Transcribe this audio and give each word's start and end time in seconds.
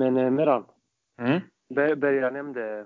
Men 0.00 0.16
eh, 0.16 0.30
Meran, 0.30 0.64
Mm. 1.20 1.40
Ber- 1.74 1.94
Berga 1.94 2.30
nämnde 2.30 2.84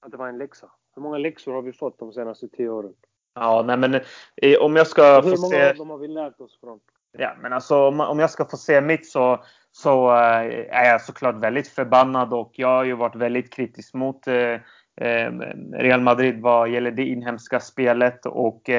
att 0.00 0.10
det 0.10 0.16
var 0.16 0.28
en 0.28 0.38
läxa. 0.38 0.70
Hur 0.94 1.02
många 1.02 1.18
läxor 1.18 1.52
har 1.54 1.62
vi 1.62 1.72
fått 1.72 1.98
de 1.98 2.12
senaste 2.12 2.48
tio 2.48 2.68
åren? 2.68 2.92
Ja, 3.34 3.62
nej 3.66 3.76
men 3.76 3.94
eh, 4.36 4.58
om 4.60 4.76
jag 4.76 4.86
ska 4.86 5.22
få 5.22 5.28
Hur 5.28 5.36
många 5.36 5.50
se... 5.56 5.70
av 5.70 5.76
dem 5.76 5.90
har 5.90 5.98
vi 5.98 6.08
lärt 6.08 6.40
oss 6.40 6.60
från? 6.60 6.80
Ja, 7.18 7.36
men 7.40 7.52
alltså 7.52 7.88
om, 7.88 8.00
om 8.00 8.18
jag 8.18 8.30
ska 8.30 8.44
få 8.44 8.56
se 8.56 8.80
mitt 8.80 9.06
så, 9.06 9.44
så 9.72 10.08
eh, 10.10 10.76
är 10.80 10.90
jag 10.90 11.00
såklart 11.02 11.34
väldigt 11.34 11.68
förbannad 11.68 12.32
och 12.32 12.52
jag 12.54 12.68
har 12.68 12.84
ju 12.84 12.94
varit 12.94 13.16
väldigt 13.16 13.52
kritisk 13.52 13.94
mot 13.94 14.26
eh, 14.26 14.60
eh, 15.00 15.32
Real 15.72 16.00
Madrid 16.00 16.40
vad 16.40 16.68
gäller 16.68 16.90
det 16.90 17.04
inhemska 17.04 17.60
spelet 17.60 18.26
och 18.26 18.70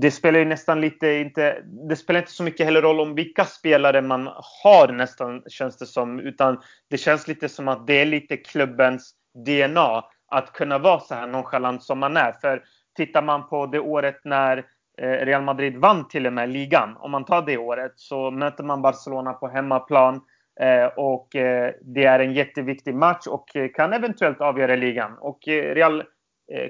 det 0.00 0.10
spelar 0.10 0.38
ju 0.38 0.44
nästan 0.44 0.80
lite 0.80 1.08
inte. 1.12 1.62
Det 1.88 1.96
spelar 1.96 2.20
inte 2.20 2.32
så 2.32 2.42
mycket 2.42 2.66
heller 2.66 2.82
roll 2.82 3.00
om 3.00 3.14
vilka 3.14 3.44
spelare 3.44 4.02
man 4.02 4.28
har 4.62 4.92
nästan 4.92 5.42
känns 5.48 5.78
det 5.78 5.86
som, 5.86 6.20
utan 6.20 6.60
det 6.90 6.98
känns 6.98 7.28
lite 7.28 7.48
som 7.48 7.68
att 7.68 7.86
det 7.86 8.00
är 8.00 8.06
lite 8.06 8.36
klubbens 8.36 9.14
DNA 9.34 10.04
att 10.28 10.52
kunna 10.52 10.78
vara 10.78 11.00
så 11.00 11.14
här 11.14 11.26
nonchalant 11.26 11.82
som 11.82 11.98
man 11.98 12.16
är. 12.16 12.32
För 12.32 12.62
tittar 12.96 13.22
man 13.22 13.48
på 13.48 13.66
det 13.66 13.80
året 13.80 14.20
när 14.24 14.58
eh, 14.98 15.10
Real 15.10 15.42
Madrid 15.42 15.76
vann 15.76 16.08
till 16.08 16.26
och 16.26 16.32
med 16.32 16.48
ligan. 16.48 16.96
Om 16.96 17.10
man 17.10 17.24
tar 17.24 17.42
det 17.42 17.58
året 17.58 17.92
så 17.96 18.30
möter 18.30 18.64
man 18.64 18.82
Barcelona 18.82 19.32
på 19.32 19.48
hemmaplan 19.48 20.20
eh, 20.60 20.86
och 20.86 21.36
eh, 21.36 21.72
det 21.82 22.04
är 22.04 22.20
en 22.20 22.32
jätteviktig 22.32 22.94
match 22.94 23.26
och 23.26 23.48
kan 23.74 23.92
eventuellt 23.92 24.40
avgöra 24.40 24.76
ligan. 24.76 25.18
Och 25.18 25.38
Real 25.46 26.04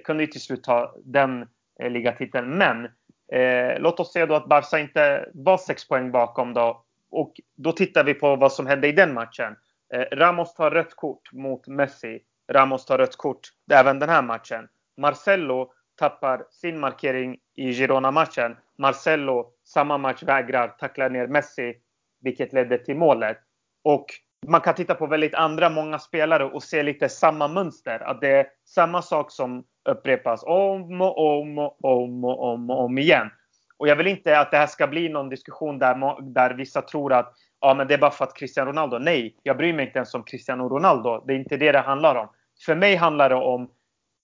kunde 0.05 0.23
ju 0.23 0.27
till 0.27 0.41
slut 0.41 0.65
ta 0.65 0.95
den 1.05 1.47
ligatiteln. 1.81 2.59
Men 2.59 2.89
eh, 3.33 3.81
låt 3.81 4.01
oss 4.01 4.13
säga 4.13 4.27
då 4.27 4.35
att 4.35 4.49
Barca 4.49 4.79
inte 4.79 5.29
var 5.35 5.59
sex 5.59 5.89
poäng 5.89 6.11
bakom 6.11 6.55
då. 6.55 6.85
Och 7.11 7.33
då 7.57 7.73
tittar 7.73 8.05
vi 8.05 8.15
på 8.15 8.37
vad 8.37 8.53
som 8.53 8.67
hände 8.67 8.89
i 8.89 8.93
den 8.93 9.15
matchen. 9.15 9.57
Eh, 9.95 10.17
Ramos 10.17 10.55
tar 10.55 10.71
rött 10.71 10.97
kort 10.97 11.33
mot 11.33 11.67
Messi. 11.67 12.21
Ramos 12.53 12.85
tar 12.85 12.99
rött 12.99 13.17
kort 13.17 13.41
även 13.73 13.99
den 13.99 14.09
här 14.09 14.23
matchen. 14.23 14.69
Marcelo 14.97 15.73
tappar 15.99 16.45
sin 16.51 16.81
markering 16.81 17.39
i 17.55 17.73
Girona-matchen. 17.73 18.57
Marcelo, 18.79 19.53
samma 19.65 19.99
match, 19.99 20.23
vägrar 20.23 20.69
tackla 20.69 21.09
ner 21.09 21.27
Messi, 21.27 21.75
vilket 22.21 22.53
ledde 22.53 22.79
till 22.79 22.97
målet. 22.97 23.39
Och 23.85 24.07
man 24.47 24.61
kan 24.61 24.75
titta 24.75 24.95
på 24.95 25.07
väldigt 25.07 25.35
andra 25.35 25.71
många 25.71 25.99
spelare 25.99 26.45
och 26.45 26.63
se 26.63 26.83
lite 26.83 27.09
samma 27.09 27.49
mönster. 27.49 28.01
Att 28.01 28.21
det 28.21 28.29
är 28.29 28.47
samma 28.65 29.03
sak 29.03 29.33
som 29.33 29.65
upprepas 29.89 30.45
om 30.47 31.01
och 31.01 31.39
om 31.39 31.59
och 31.59 31.85
om 31.85 32.25
och 32.25 32.43
om, 32.43 32.71
och 32.71 32.85
om 32.85 32.99
igen. 32.99 33.31
Och 33.77 33.89
jag 33.89 33.97
vill 33.97 34.07
inte 34.07 34.39
att 34.39 34.51
det 34.51 34.57
här 34.57 34.67
ska 34.67 34.87
bli 34.87 35.09
någon 35.09 35.29
diskussion 35.29 35.79
där, 35.79 36.23
där 36.23 36.51
vissa 36.51 36.83
tror 36.83 37.13
att 37.13 37.35
ja, 37.61 37.75
men 37.75 37.89
det 37.89 37.95
är 37.95 37.99
bara 37.99 38.11
för 38.11 38.25
att 38.25 38.37
Cristiano 38.37 38.71
Ronaldo. 38.71 38.99
Nej, 38.99 39.37
jag 39.43 39.57
bryr 39.57 39.73
mig 39.73 39.87
inte 39.87 39.99
ens 39.99 40.15
om 40.15 40.23
Cristiano 40.23 40.69
Ronaldo. 40.69 41.25
Det 41.27 41.33
är 41.33 41.37
inte 41.37 41.57
det 41.57 41.73
det 41.73 41.79
handlar 41.79 42.15
om. 42.15 42.29
För 42.67 42.75
mig 42.75 42.97
handlar 42.97 43.29
det 43.29 43.35
om 43.35 43.71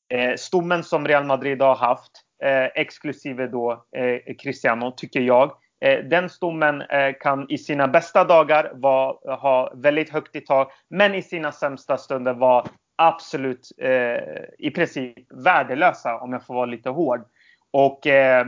eh, 0.09 0.35
stommen 0.37 0.85
som 0.85 1.09
Real 1.09 1.25
Madrid 1.25 1.63
har 1.63 1.77
haft, 1.77 2.13
eh, 2.43 2.65
exklusive 2.65 3.47
då 3.47 3.85
eh, 3.97 4.35
Cristiano, 4.43 4.91
tycker 4.91 5.21
jag. 5.21 5.53
Eh, 5.85 6.05
den 6.05 6.31
stommen 6.31 6.81
eh, 6.81 7.15
kan 7.21 7.51
i 7.51 7.59
sina 7.59 7.89
bästa 7.89 8.25
dagar 8.25 8.73
var, 8.75 9.37
ha 9.37 9.73
väldigt 9.75 10.11
högt 10.11 10.37
i 10.37 10.41
tak, 10.41 10.73
men 10.89 11.15
i 11.15 11.23
sina 11.23 11.53
sämsta 11.53 11.99
stunder 11.99 12.35
vara 12.35 12.65
absolut 12.97 13.69
eh, 13.79 14.45
i 14.59 14.71
princip 14.71 15.15
värdelösa, 15.45 16.19
om 16.19 16.33
jag 16.33 16.47
får 16.47 16.55
vara 16.55 16.67
lite 16.67 16.91
hård. 16.91 17.25
Och 17.71 18.07
eh, 18.07 18.47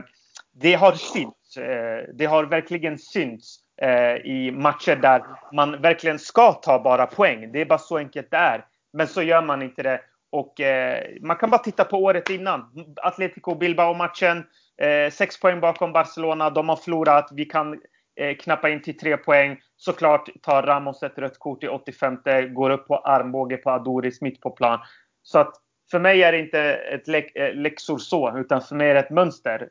det 0.53 0.75
har 0.75 0.93
synts. 0.93 1.57
Eh, 1.57 2.05
det 2.15 2.27
har 2.27 2.45
verkligen 2.45 2.99
synts 2.99 3.59
eh, 3.83 4.15
i 4.15 4.51
matcher 4.55 4.97
där 4.97 5.23
man 5.53 5.83
verkligen 5.83 6.19
ska 6.19 6.53
ta 6.53 6.79
bara 6.79 7.07
poäng. 7.07 7.53
Det 7.53 7.61
är 7.61 7.67
bara 7.67 7.79
så 7.79 7.99
enkelt 7.99 8.31
det 8.31 8.37
är. 8.37 8.65
Men 8.93 9.07
så 9.07 9.23
gör 9.23 9.43
man 9.43 9.63
inte 9.63 9.83
det. 9.83 10.01
Och 10.31 10.61
eh, 10.61 11.05
man 11.21 11.37
kan 11.37 11.51
bara 11.51 11.59
titta 11.59 11.85
på 11.85 11.99
året 11.99 12.31
innan. 12.31 12.87
Atletico 12.97 13.55
Bilbao-matchen. 13.55 14.45
Eh, 14.83 15.11
sex 15.13 15.41
poäng 15.41 15.61
bakom 15.61 15.93
Barcelona. 15.93 16.51
De 16.51 16.69
har 16.69 16.77
förlorat. 16.77 17.29
Vi 17.33 17.45
kan 17.45 17.81
eh, 18.17 18.37
knappa 18.37 18.69
in 18.69 18.83
till 18.83 18.99
tre 18.99 19.17
poäng. 19.17 19.61
Såklart 19.77 20.29
tar 20.43 20.63
Ramos 20.63 21.03
ett 21.03 21.19
rött 21.19 21.39
kort 21.39 21.65
i 21.65 21.69
85. 21.69 22.19
Går 22.55 22.71
upp 22.71 22.87
på 22.87 22.97
armbåge 22.97 23.57
på 23.57 23.71
Adoris 23.71 24.21
mitt 24.21 24.41
på 24.41 24.51
plan. 24.51 24.79
Så 25.23 25.39
att 25.39 25.55
för 25.91 25.99
mig 25.99 26.23
är 26.23 26.33
det 26.33 26.39
inte 26.39 26.61
ett 26.61 27.09
eh, 27.09 27.55
läxor 27.55 27.99
så, 27.99 28.39
utan 28.39 28.63
för 28.63 28.75
mig 28.75 28.91
är 28.91 28.95
det 28.95 29.01
ett 29.01 29.11
mönster. 29.11 29.69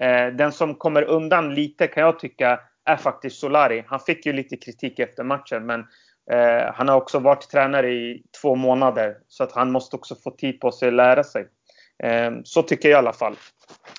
Eh, 0.00 0.26
den 0.26 0.52
som 0.52 0.74
kommer 0.74 1.02
undan 1.02 1.54
lite 1.54 1.86
kan 1.86 2.02
jag 2.02 2.18
tycka 2.18 2.60
är 2.84 2.96
faktiskt 2.96 3.40
Solari. 3.40 3.84
Han 3.86 4.00
fick 4.00 4.26
ju 4.26 4.32
lite 4.32 4.56
kritik 4.56 4.98
efter 4.98 5.24
matchen, 5.24 5.66
men 5.66 5.80
eh, 6.30 6.72
han 6.74 6.88
har 6.88 6.96
också 6.96 7.18
varit 7.18 7.50
tränare 7.50 7.90
i 7.90 8.22
två 8.42 8.54
månader. 8.54 9.16
Så 9.28 9.44
att 9.44 9.52
han 9.52 9.70
måste 9.72 9.96
också 9.96 10.14
få 10.14 10.30
tid 10.30 10.60
på 10.60 10.72
sig 10.72 10.88
att 10.88 10.94
lära 10.94 11.24
sig. 11.24 11.48
Eh, 12.02 12.32
så 12.44 12.62
tycker 12.62 12.88
jag 12.88 12.96
i 12.96 12.98
alla 12.98 13.12
fall. 13.12 13.36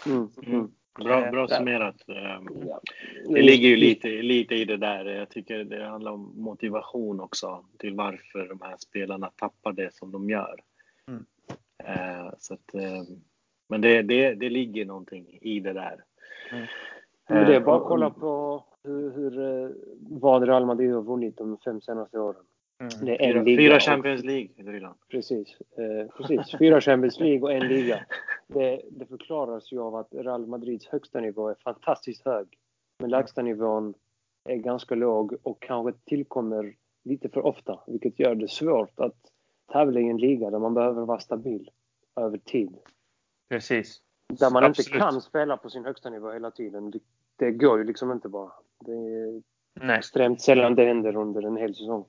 Mm. 0.05 0.29
Mm. 0.47 0.67
Bra, 0.95 1.31
bra 1.31 1.41
Eh, 1.43 1.57
summerat. 1.57 1.95
Eh, 2.09 2.39
Ja. 2.67 2.81
Det 3.29 3.41
ligger 3.41 3.69
ju 3.69 3.75
lite, 3.75 4.07
lite 4.07 4.55
i 4.55 4.65
det 4.65 4.77
där. 4.77 5.05
Jag 5.05 5.29
tycker 5.29 5.63
det 5.63 5.83
handlar 5.85 6.11
om 6.11 6.33
motivation 6.35 7.19
också 7.19 7.65
till 7.77 7.95
varför 7.95 8.47
de 8.47 8.61
här 8.61 8.75
spelarna 8.79 9.31
tappar 9.35 9.73
det 9.73 9.93
som 9.93 10.11
de 10.11 10.29
gör. 10.29 10.59
Mm. 11.07 11.25
Eh, 11.83 12.31
så 12.37 12.53
att, 12.53 12.73
eh, 12.75 13.03
men 13.69 13.81
det, 13.81 14.01
det, 14.01 14.33
det 14.33 14.49
ligger 14.49 14.85
någonting 14.85 15.37
i 15.41 15.59
det 15.59 15.73
där. 15.73 16.03
Mm. 16.51 16.65
Men 17.29 17.45
det 17.45 17.55
är 17.55 17.59
Eh, 17.59 17.65
bara 17.65 17.77
att 17.77 17.87
kolla 17.87 18.09
på 18.09 18.63
hur, 18.83 19.11
hur, 19.11 19.39
eh, 19.63 19.69
vad 19.99 20.47
Real 20.47 20.65
Madrid 20.65 20.93
har 20.93 21.01
vunnit 21.01 21.37
de 21.37 21.57
fem 21.57 21.81
senaste 21.81 22.19
åren. 22.19 22.41
Mm. 22.81 23.05
Det 23.05 23.25
är 23.25 23.27
Fyra, 23.31 23.39
en 23.39 23.45
liga. 23.45 23.57
fyra 23.61 23.79
Champions 23.79 24.23
League. 24.23 24.49
Precis. 25.11 25.57
Eh, 25.77 26.07
precis. 26.17 26.57
Fyra 26.59 26.81
Champions 26.81 27.19
League 27.19 27.41
och 27.41 27.53
en 27.53 27.67
liga. 27.67 27.99
Det, 28.53 28.81
det 28.91 29.05
förklaras 29.05 29.71
ju 29.71 29.79
av 29.79 29.95
att 29.95 30.07
Real 30.11 30.47
Madrids 30.47 30.87
högsta 30.87 31.19
nivå 31.19 31.49
är 31.49 31.55
fantastiskt 31.63 32.25
hög. 32.25 32.47
Men 32.99 33.09
lägsta 33.09 33.41
nivån 33.41 33.93
är 34.43 34.55
ganska 34.55 34.95
låg 34.95 35.35
och 35.43 35.61
kanske 35.61 35.99
tillkommer 36.05 36.75
lite 37.03 37.29
för 37.29 37.45
ofta. 37.45 37.79
Vilket 37.87 38.19
gör 38.19 38.35
det 38.35 38.47
svårt 38.47 38.99
att 38.99 39.17
tävla 39.71 39.99
i 39.99 40.09
en 40.09 40.17
liga 40.17 40.49
där 40.49 40.59
man 40.59 40.73
behöver 40.73 41.05
vara 41.05 41.19
stabil 41.19 41.69
över 42.15 42.37
tid. 42.37 42.77
Precis. 43.49 44.01
Där 44.27 44.51
man 44.51 44.63
Absolut. 44.63 44.87
inte 44.87 44.99
kan 44.99 45.21
spela 45.21 45.57
på 45.57 45.69
sin 45.69 45.85
högsta 45.85 46.09
nivå 46.09 46.31
hela 46.31 46.51
tiden. 46.51 46.91
Det, 46.91 46.99
det 47.35 47.51
går 47.51 47.77
ju 47.77 47.83
liksom 47.83 48.11
inte 48.11 48.29
bara. 48.29 48.51
Det 48.85 48.91
är 48.91 49.43
Nej. 49.81 49.97
extremt 49.97 50.41
sällan 50.41 50.75
det 50.75 50.85
händer 50.85 51.15
under 51.15 51.41
en 51.41 51.57
hel 51.57 51.75
säsong. 51.75 52.05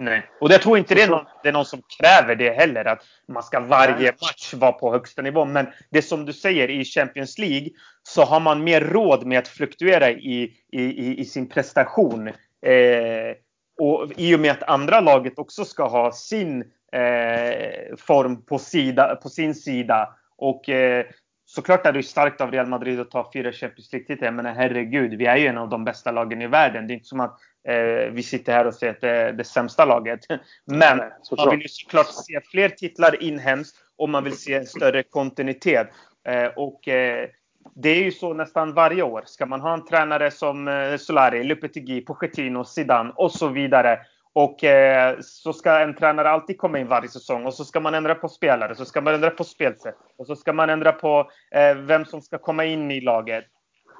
Nej. 0.00 0.30
Och 0.40 0.52
jag 0.52 0.62
tror 0.62 0.78
inte 0.78 0.94
det 0.94 1.02
är, 1.02 1.08
någon, 1.08 1.24
det 1.42 1.48
är 1.48 1.52
någon 1.52 1.64
som 1.64 1.82
kräver 1.98 2.36
det 2.36 2.50
heller. 2.50 2.84
Att 2.84 3.02
man 3.28 3.42
ska 3.42 3.60
varje 3.60 4.12
match 4.12 4.54
vara 4.54 4.72
på 4.72 4.92
högsta 4.92 5.22
nivå. 5.22 5.44
Men 5.44 5.66
det 5.90 6.02
som 6.02 6.24
du 6.24 6.32
säger 6.32 6.70
i 6.70 6.84
Champions 6.84 7.38
League 7.38 7.68
så 8.02 8.24
har 8.24 8.40
man 8.40 8.64
mer 8.64 8.80
råd 8.80 9.26
med 9.26 9.38
att 9.38 9.48
fluktuera 9.48 10.10
i, 10.10 10.52
i, 10.72 10.82
i, 10.82 11.20
i 11.20 11.24
sin 11.24 11.48
prestation. 11.48 12.28
Eh, 12.66 13.34
och 13.80 14.12
i 14.16 14.34
och 14.34 14.40
med 14.40 14.50
att 14.50 14.62
andra 14.62 15.00
laget 15.00 15.38
också 15.38 15.64
ska 15.64 15.88
ha 15.88 16.12
sin 16.12 16.60
eh, 16.92 17.96
form 17.98 18.44
på, 18.44 18.58
sida, 18.58 19.16
på 19.22 19.28
sin 19.28 19.54
sida. 19.54 20.08
Och 20.36 20.68
eh, 20.68 21.06
såklart 21.44 21.86
är 21.86 21.92
det 21.92 22.02
starkt 22.02 22.40
av 22.40 22.50
Real 22.50 22.66
Madrid 22.66 23.00
att 23.00 23.10
ta 23.10 23.30
fyra 23.32 23.52
Champions 23.52 23.92
League-titlar. 23.92 24.30
Menar 24.30 24.54
herregud, 24.54 25.14
vi 25.18 25.26
är 25.26 25.36
ju 25.36 25.46
en 25.46 25.58
av 25.58 25.68
de 25.68 25.84
bästa 25.84 26.10
lagen 26.10 26.42
i 26.42 26.46
världen. 26.46 26.86
Det 26.86 26.92
är 26.92 26.94
inte 26.94 27.08
som 27.08 27.20
att 27.20 27.38
eh, 27.68 28.12
vi 28.12 28.22
sitter 28.22 28.52
här 28.52 28.66
och 28.66 28.74
säger 28.74 28.92
att 28.92 29.00
det 29.00 29.10
är 29.10 29.32
det 29.32 29.44
sämsta 29.44 29.84
laget. 29.84 30.20
Men 30.64 30.96
Nej, 30.96 31.10
man 31.36 31.50
vill 31.50 31.62
ju 31.62 31.68
såklart 31.68 32.08
se 32.10 32.40
fler 32.50 32.68
titlar 32.68 33.22
inhemskt 33.22 33.76
och 33.98 34.08
man 34.08 34.24
vill 34.24 34.36
se 34.36 34.54
en 34.54 34.66
större 34.66 35.02
kontinuitet. 35.02 35.88
Eh, 36.28 36.46
och 36.46 36.88
eh, 36.88 37.28
det 37.74 37.88
är 37.88 38.02
ju 38.02 38.12
så 38.12 38.34
nästan 38.34 38.74
varje 38.74 39.02
år. 39.02 39.22
Ska 39.26 39.46
man 39.46 39.60
ha 39.60 39.74
en 39.74 39.84
tränare 39.84 40.30
som 40.30 40.68
eh, 40.68 40.96
Solari, 40.96 41.44
Lopetegui, 41.44 42.00
Pochettino, 42.00 42.64
Zidane 42.64 43.12
och 43.16 43.32
så 43.32 43.48
vidare. 43.48 43.98
Och 44.32 44.64
eh, 44.64 45.16
så 45.20 45.52
ska 45.52 45.78
en 45.80 45.96
tränare 45.96 46.30
alltid 46.30 46.58
komma 46.58 46.78
in 46.78 46.88
varje 46.88 47.08
säsong 47.08 47.46
och 47.46 47.54
så 47.54 47.64
ska 47.64 47.80
man 47.80 47.94
ändra 47.94 48.14
på 48.14 48.28
spelare, 48.28 48.74
så 48.74 48.84
ska 48.84 49.00
man 49.00 49.14
ändra 49.14 49.30
på 49.30 49.44
spelsätt 49.44 49.96
och 50.18 50.26
så 50.26 50.36
ska 50.36 50.52
man 50.52 50.70
ändra 50.70 50.92
på 50.92 51.30
eh, 51.50 51.74
vem 51.74 52.04
som 52.04 52.22
ska 52.22 52.38
komma 52.38 52.64
in 52.64 52.90
i 52.90 53.00
laget. 53.00 53.44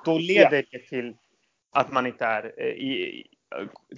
Då 0.05 0.19
leder 0.19 0.65
det 0.71 0.79
till 0.79 1.15
att 1.73 1.93
man 1.93 2.07
inte 2.07 2.25
är 2.25 2.61
i 2.61 3.27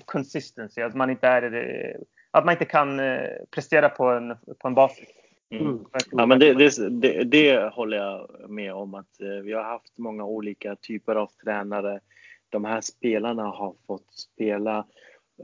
consistency, 0.04 0.82
att 0.82 0.94
man 0.94 1.10
inte 1.10 1.26
är 1.26 1.96
att 2.30 2.44
man 2.44 2.52
inte 2.52 2.64
kan 2.64 3.00
eh, 3.00 3.28
prestera 3.50 3.88
på 3.88 4.04
en, 4.04 4.36
på 4.58 4.68
en 4.68 4.74
basis. 4.74 5.08
Mm. 5.50 5.84
Ja, 6.10 6.26
men 6.26 6.38
det, 6.38 6.54
det, 6.54 6.88
det, 6.90 7.24
det 7.24 7.74
håller 7.74 7.96
jag 7.96 8.50
med 8.50 8.74
om 8.74 8.94
att 8.94 9.20
eh, 9.20 9.28
vi 9.28 9.52
har 9.52 9.62
haft 9.62 9.98
många 9.98 10.24
olika 10.24 10.76
typer 10.76 11.14
av 11.14 11.30
tränare. 11.44 12.00
De 12.48 12.64
här 12.64 12.80
spelarna 12.80 13.42
har 13.42 13.74
fått 13.86 14.12
spela 14.12 14.86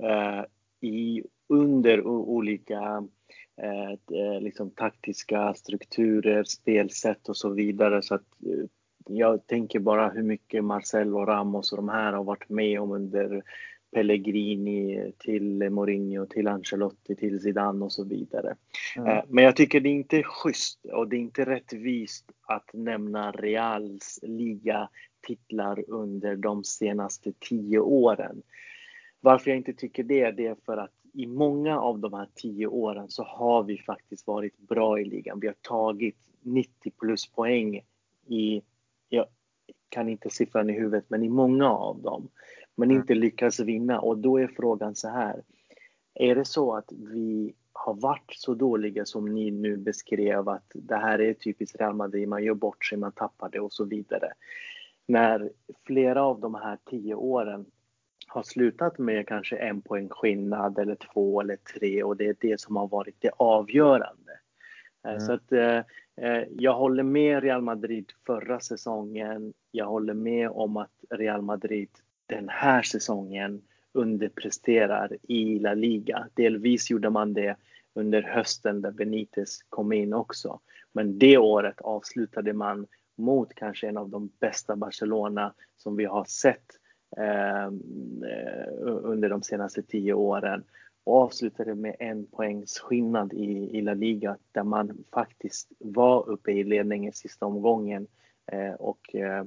eh, 0.02 0.44
i, 0.80 1.22
under 1.48 2.06
olika 2.06 3.08
eh, 3.62 3.90
eh, 4.20 4.40
liksom 4.40 4.70
taktiska 4.70 5.54
strukturer, 5.54 6.44
spelsätt 6.44 7.28
och 7.28 7.36
så 7.36 7.48
vidare. 7.50 8.02
Så 8.02 8.14
att, 8.14 8.26
jag 9.08 9.46
tänker 9.46 9.78
bara 9.78 10.08
hur 10.08 10.22
mycket 10.22 10.64
Marcelo 10.64 11.24
Ramos 11.24 11.72
och 11.72 11.78
de 11.78 11.88
här 11.88 12.12
har 12.12 12.24
varit 12.24 12.48
med 12.48 12.80
om 12.80 12.92
under 12.92 13.42
Pellegrini, 13.90 15.12
till 15.18 15.70
Mourinho, 15.70 16.26
till 16.26 16.48
Ancelotti, 16.48 17.16
till 17.16 17.40
Zidane 17.40 17.84
och 17.84 17.92
så 17.92 18.04
vidare. 18.04 18.56
Mm. 18.96 19.26
Men 19.28 19.44
jag 19.44 19.56
tycker 19.56 19.80
det 19.80 19.88
är 19.88 19.92
inte 19.92 20.22
schysst 20.22 20.86
och 20.92 21.08
det 21.08 21.16
är 21.16 21.20
inte 21.20 21.44
rättvist 21.44 22.24
att 22.42 22.70
nämna 22.72 23.32
Reals 23.32 24.18
ligatitlar 24.22 25.84
under 25.88 26.36
de 26.36 26.64
senaste 26.64 27.32
tio 27.38 27.78
åren. 27.78 28.42
Varför 29.20 29.50
jag 29.50 29.56
inte 29.56 29.72
tycker 29.72 30.02
det, 30.02 30.30
det 30.30 30.46
är 30.46 30.56
för 30.66 30.76
att 30.76 30.92
i 31.12 31.26
många 31.26 31.80
av 31.80 31.98
de 31.98 32.12
här 32.12 32.28
tio 32.34 32.66
åren 32.66 33.08
så 33.08 33.22
har 33.22 33.62
vi 33.62 33.78
faktiskt 33.78 34.26
varit 34.26 34.58
bra 34.58 35.00
i 35.00 35.04
ligan. 35.04 35.40
Vi 35.40 35.46
har 35.46 35.54
tagit 35.60 36.16
90 36.42 36.90
plus 37.00 37.26
poäng 37.26 37.80
i, 38.26 38.62
jag 39.08 39.26
kan 39.88 40.08
inte 40.08 40.30
siffran 40.30 40.70
i 40.70 40.72
huvudet, 40.72 41.04
men 41.08 41.22
i 41.22 41.28
många 41.28 41.70
av 41.70 42.02
dem. 42.02 42.28
Men 42.78 42.90
inte 42.90 43.14
lyckats 43.14 43.60
vinna 43.60 44.00
och 44.00 44.18
då 44.18 44.38
är 44.40 44.46
frågan 44.46 44.94
så 44.94 45.08
här. 45.08 45.42
Är 46.14 46.34
det 46.34 46.44
så 46.44 46.74
att 46.74 46.92
vi 46.92 47.54
har 47.72 47.94
varit 47.94 48.32
så 48.34 48.54
dåliga 48.54 49.04
som 49.04 49.34
ni 49.34 49.50
nu 49.50 49.76
beskrev 49.76 50.48
att 50.48 50.70
det 50.74 50.96
här 50.96 51.20
är 51.20 51.34
typiskt 51.34 51.80
Real 51.80 51.94
Madrid, 51.94 52.28
man 52.28 52.44
gör 52.44 52.54
bort 52.54 52.84
sig, 52.84 52.98
man 52.98 53.12
tappar 53.12 53.48
det 53.48 53.60
och 53.60 53.72
så 53.72 53.84
vidare. 53.84 54.32
När 55.06 55.50
flera 55.86 56.22
av 56.22 56.40
de 56.40 56.54
här 56.54 56.78
tio 56.84 57.14
åren 57.14 57.66
har 58.26 58.42
slutat 58.42 58.98
med 58.98 59.28
kanske 59.28 59.56
en 59.56 59.80
poäng 59.80 60.08
skillnad 60.08 60.78
eller 60.78 60.94
två 60.94 61.40
eller 61.40 61.56
tre 61.56 62.02
och 62.02 62.16
det 62.16 62.26
är 62.26 62.36
det 62.40 62.60
som 62.60 62.76
har 62.76 62.88
varit 62.88 63.16
det 63.18 63.30
avgörande. 63.36 64.32
Eh, 65.04 65.10
mm. 65.10 65.20
Så 65.20 65.32
att 65.32 65.52
eh, 65.52 65.78
eh, 66.16 66.44
jag 66.50 66.74
håller 66.74 67.02
med 67.02 67.42
Real 67.42 67.62
Madrid 67.62 68.12
förra 68.26 68.60
säsongen. 68.60 69.52
Jag 69.70 69.86
håller 69.86 70.14
med 70.14 70.50
om 70.50 70.76
att 70.76 71.04
Real 71.10 71.42
Madrid 71.42 71.90
den 72.28 72.48
här 72.48 72.82
säsongen 72.82 73.62
underpresterar 73.92 75.16
i 75.22 75.58
La 75.58 75.74
Liga. 75.74 76.28
Delvis 76.34 76.90
gjorde 76.90 77.10
man 77.10 77.34
det 77.34 77.56
under 77.94 78.22
hösten 78.22 78.82
där 78.82 78.90
Benitez 78.90 79.62
kom 79.68 79.92
in 79.92 80.14
också. 80.14 80.60
Men 80.92 81.18
det 81.18 81.38
året 81.38 81.80
avslutade 81.80 82.52
man 82.52 82.86
mot 83.16 83.54
kanske 83.54 83.88
en 83.88 83.96
av 83.96 84.08
de 84.08 84.30
bästa 84.40 84.76
Barcelona 84.76 85.54
som 85.76 85.96
vi 85.96 86.04
har 86.04 86.24
sett 86.24 86.66
ehm, 87.16 88.24
eh, 88.24 88.72
under 88.82 89.28
de 89.28 89.42
senaste 89.42 89.82
tio 89.82 90.14
åren 90.14 90.64
och 91.04 91.16
avslutade 91.16 91.74
med 91.74 91.96
en 91.98 92.26
poängs 92.26 92.78
skillnad 92.78 93.32
i, 93.32 93.78
i 93.78 93.80
La 93.80 93.94
Liga 93.94 94.36
där 94.52 94.62
man 94.62 95.04
faktiskt 95.12 95.68
var 95.78 96.28
uppe 96.28 96.52
i 96.52 96.64
ledningen 96.64 97.12
sista 97.12 97.46
omgången 97.46 98.06
eh, 98.52 98.72
och 98.72 99.14
eh, 99.14 99.44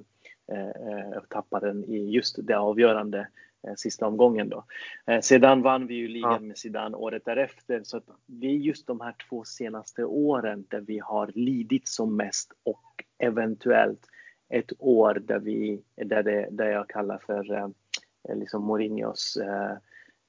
eh, 0.56 1.22
tappade 1.30 1.68
den 1.68 1.84
i 1.84 2.10
just 2.10 2.48
det 2.48 2.58
avgörande 2.58 3.28
eh, 3.68 3.74
sista 3.76 4.08
omgången 4.08 4.50
då. 4.50 4.64
Eh, 5.06 5.22
sedan 5.22 5.62
vann 5.62 5.88
vi 5.88 5.94
ju 5.96 6.08
ligan 6.08 6.34
ja. 6.34 6.40
med 6.40 6.58
Zidane 6.58 6.98
året 6.98 7.26
därefter 7.26 7.82
så 7.84 8.02
det 8.26 8.48
är 8.48 8.56
just 8.56 8.88
de 8.88 9.02
här 9.02 9.16
två 9.30 9.44
senaste 9.44 10.04
åren 10.06 10.66
där 10.70 10.82
vi 10.82 11.00
har 11.00 11.32
lidit 11.36 11.88
som 11.88 12.16
mest 12.16 12.54
och 12.64 13.04
eventuellt 13.18 14.08
ett 14.50 14.72
år 14.80 15.14
där 15.14 15.40
vi, 15.40 15.84
där, 15.96 16.24
det, 16.24 16.48
där 16.52 16.70
jag 16.70 16.90
kallar 16.90 17.18
för 17.18 17.54
eh, 17.54 18.36
liksom 18.36 18.64
Mourinhos 18.64 19.38
eh, 19.38 19.72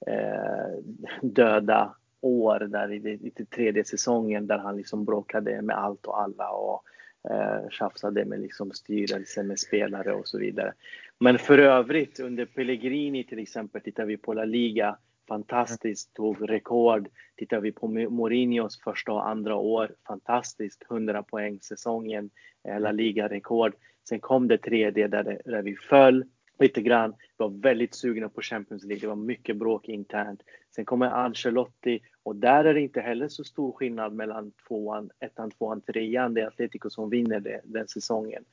eh, 0.07 0.79
döda 1.23 1.95
år 2.21 2.59
där 2.59 2.93
i, 2.93 2.97
i, 2.97 3.33
i 3.37 3.45
tredje 3.45 3.85
säsongen 3.85 4.47
där 4.47 4.59
han 4.59 4.77
liksom 4.77 5.05
bråkade 5.05 5.63
med 5.63 5.79
allt 5.79 6.07
och 6.07 6.21
alla 6.21 6.51
och 6.51 6.83
eh, 7.31 7.69
tjafsade 7.71 8.25
med 8.25 8.41
liksom 8.41 8.73
styrelse 8.73 9.43
med 9.43 9.59
spelare 9.59 10.13
och 10.13 10.29
så 10.29 10.39
vidare. 10.39 10.73
Men 11.19 11.39
för 11.39 11.59
övrigt 11.59 12.21
under 12.21 12.45
Pellegrini 12.45 13.25
till 13.25 13.39
exempel 13.39 13.81
tittar 13.81 14.05
vi 14.05 14.17
på 14.17 14.33
La 14.35 14.45
Liga 14.45 14.97
fantastiskt, 15.29 16.15
tog 16.15 16.51
rekord. 16.51 17.09
Tittar 17.37 17.61
vi 17.61 17.73
på 17.73 17.89
Mourinhos 17.89 18.81
första 18.81 19.13
och 19.13 19.29
andra 19.29 19.57
år, 19.57 19.95
fantastiskt, 20.07 20.83
100 20.91 21.23
poäng 21.23 21.61
säsongen, 21.61 22.31
eh, 22.69 22.81
La 22.81 22.93
Liga-rekord. 22.93 23.75
Sen 24.09 24.21
kom 24.21 24.49
det 24.49 24.59
tredje 24.59 25.09
där, 25.09 25.25
det, 25.25 25.43
där 25.45 25.63
vi 25.63 25.77
föll 25.77 26.25
lite 26.63 26.83
grann. 26.83 27.11
Vi 27.11 27.35
var 27.37 27.49
väldigt 27.49 27.95
sugna 27.95 28.29
på 28.29 28.43
Champions 28.43 28.85
League. 28.85 29.01
Det 29.01 29.07
var 29.07 29.17
mycket 29.17 29.57
bråk 29.57 29.89
internt. 29.89 30.43
Sen 30.75 30.85
kommer 30.85 31.07
Ancelotti 31.07 32.01
och 32.23 32.37
där 32.37 32.65
är 32.65 32.75
det 32.75 32.81
inte 32.81 33.01
heller 33.01 33.29
så 33.29 33.45
stor 33.45 33.73
skillnad 33.73 34.13
mellan 34.13 34.53
tvåan, 34.69 35.11
ettan, 35.21 35.51
tvåan, 35.51 35.81
trean. 35.81 36.35
Det 36.35 36.41
är 36.41 36.47
Atletico 36.47 36.91
som 36.91 37.11
vinner 37.11 37.41
det, 37.41 37.61
den 37.65 37.89
säsongen. 37.89 38.45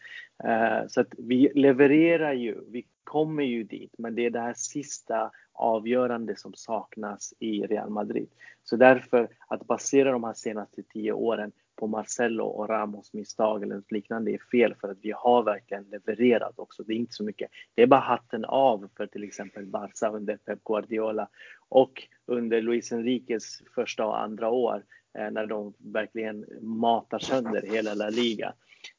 Uh, 0.43 0.87
så 0.87 1.01
att 1.01 1.13
vi 1.17 1.51
levererar 1.55 2.33
ju. 2.33 2.61
Vi 2.67 2.85
kommer 3.03 3.43
ju 3.43 3.63
dit, 3.63 3.93
men 3.97 4.15
det 4.15 4.25
är 4.25 4.29
det 4.29 4.39
här 4.39 4.53
sista 4.53 5.31
avgörande 5.53 6.35
som 6.35 6.53
saknas 6.53 7.33
i 7.39 7.61
Real 7.61 7.89
Madrid. 7.89 8.29
Så 8.63 8.75
därför 8.75 9.27
att 9.47 9.67
basera 9.67 10.11
de 10.11 10.23
här 10.23 10.33
senaste 10.33 10.83
tio 10.83 11.11
åren 11.11 11.51
på 11.79 11.87
Marcelo 11.87 12.45
och 12.45 12.69
Ramos 12.69 13.13
misstag 13.13 13.63
eller 13.63 13.75
något 13.75 13.91
liknande 13.91 14.31
är 14.31 14.37
fel 14.51 14.75
för 14.81 14.91
att 14.91 14.97
vi 15.01 15.11
har 15.11 15.43
verkligen 15.43 15.83
levererat 15.83 16.59
också. 16.59 16.83
Det 16.83 16.93
är 16.93 16.97
inte 16.97 17.13
så 17.13 17.23
mycket. 17.23 17.51
Det 17.75 17.81
är 17.81 17.87
bara 17.87 17.99
hatten 17.99 18.45
av 18.45 18.89
för 18.97 19.07
till 19.07 19.23
exempel 19.23 19.65
Barca 19.65 20.09
under 20.09 20.37
Pep 20.37 20.63
Guardiola 20.63 21.29
och 21.69 22.03
under 22.25 22.61
Luis 22.61 22.91
Enriques 22.91 23.61
första 23.75 24.05
och 24.05 24.21
andra 24.21 24.49
år 24.49 24.83
eh, 25.17 25.31
när 25.31 25.45
de 25.45 25.73
verkligen 25.77 26.45
matar 26.61 27.19
sönder 27.19 27.61
hela 27.61 27.93
La 27.93 28.09
Liga. 28.09 28.53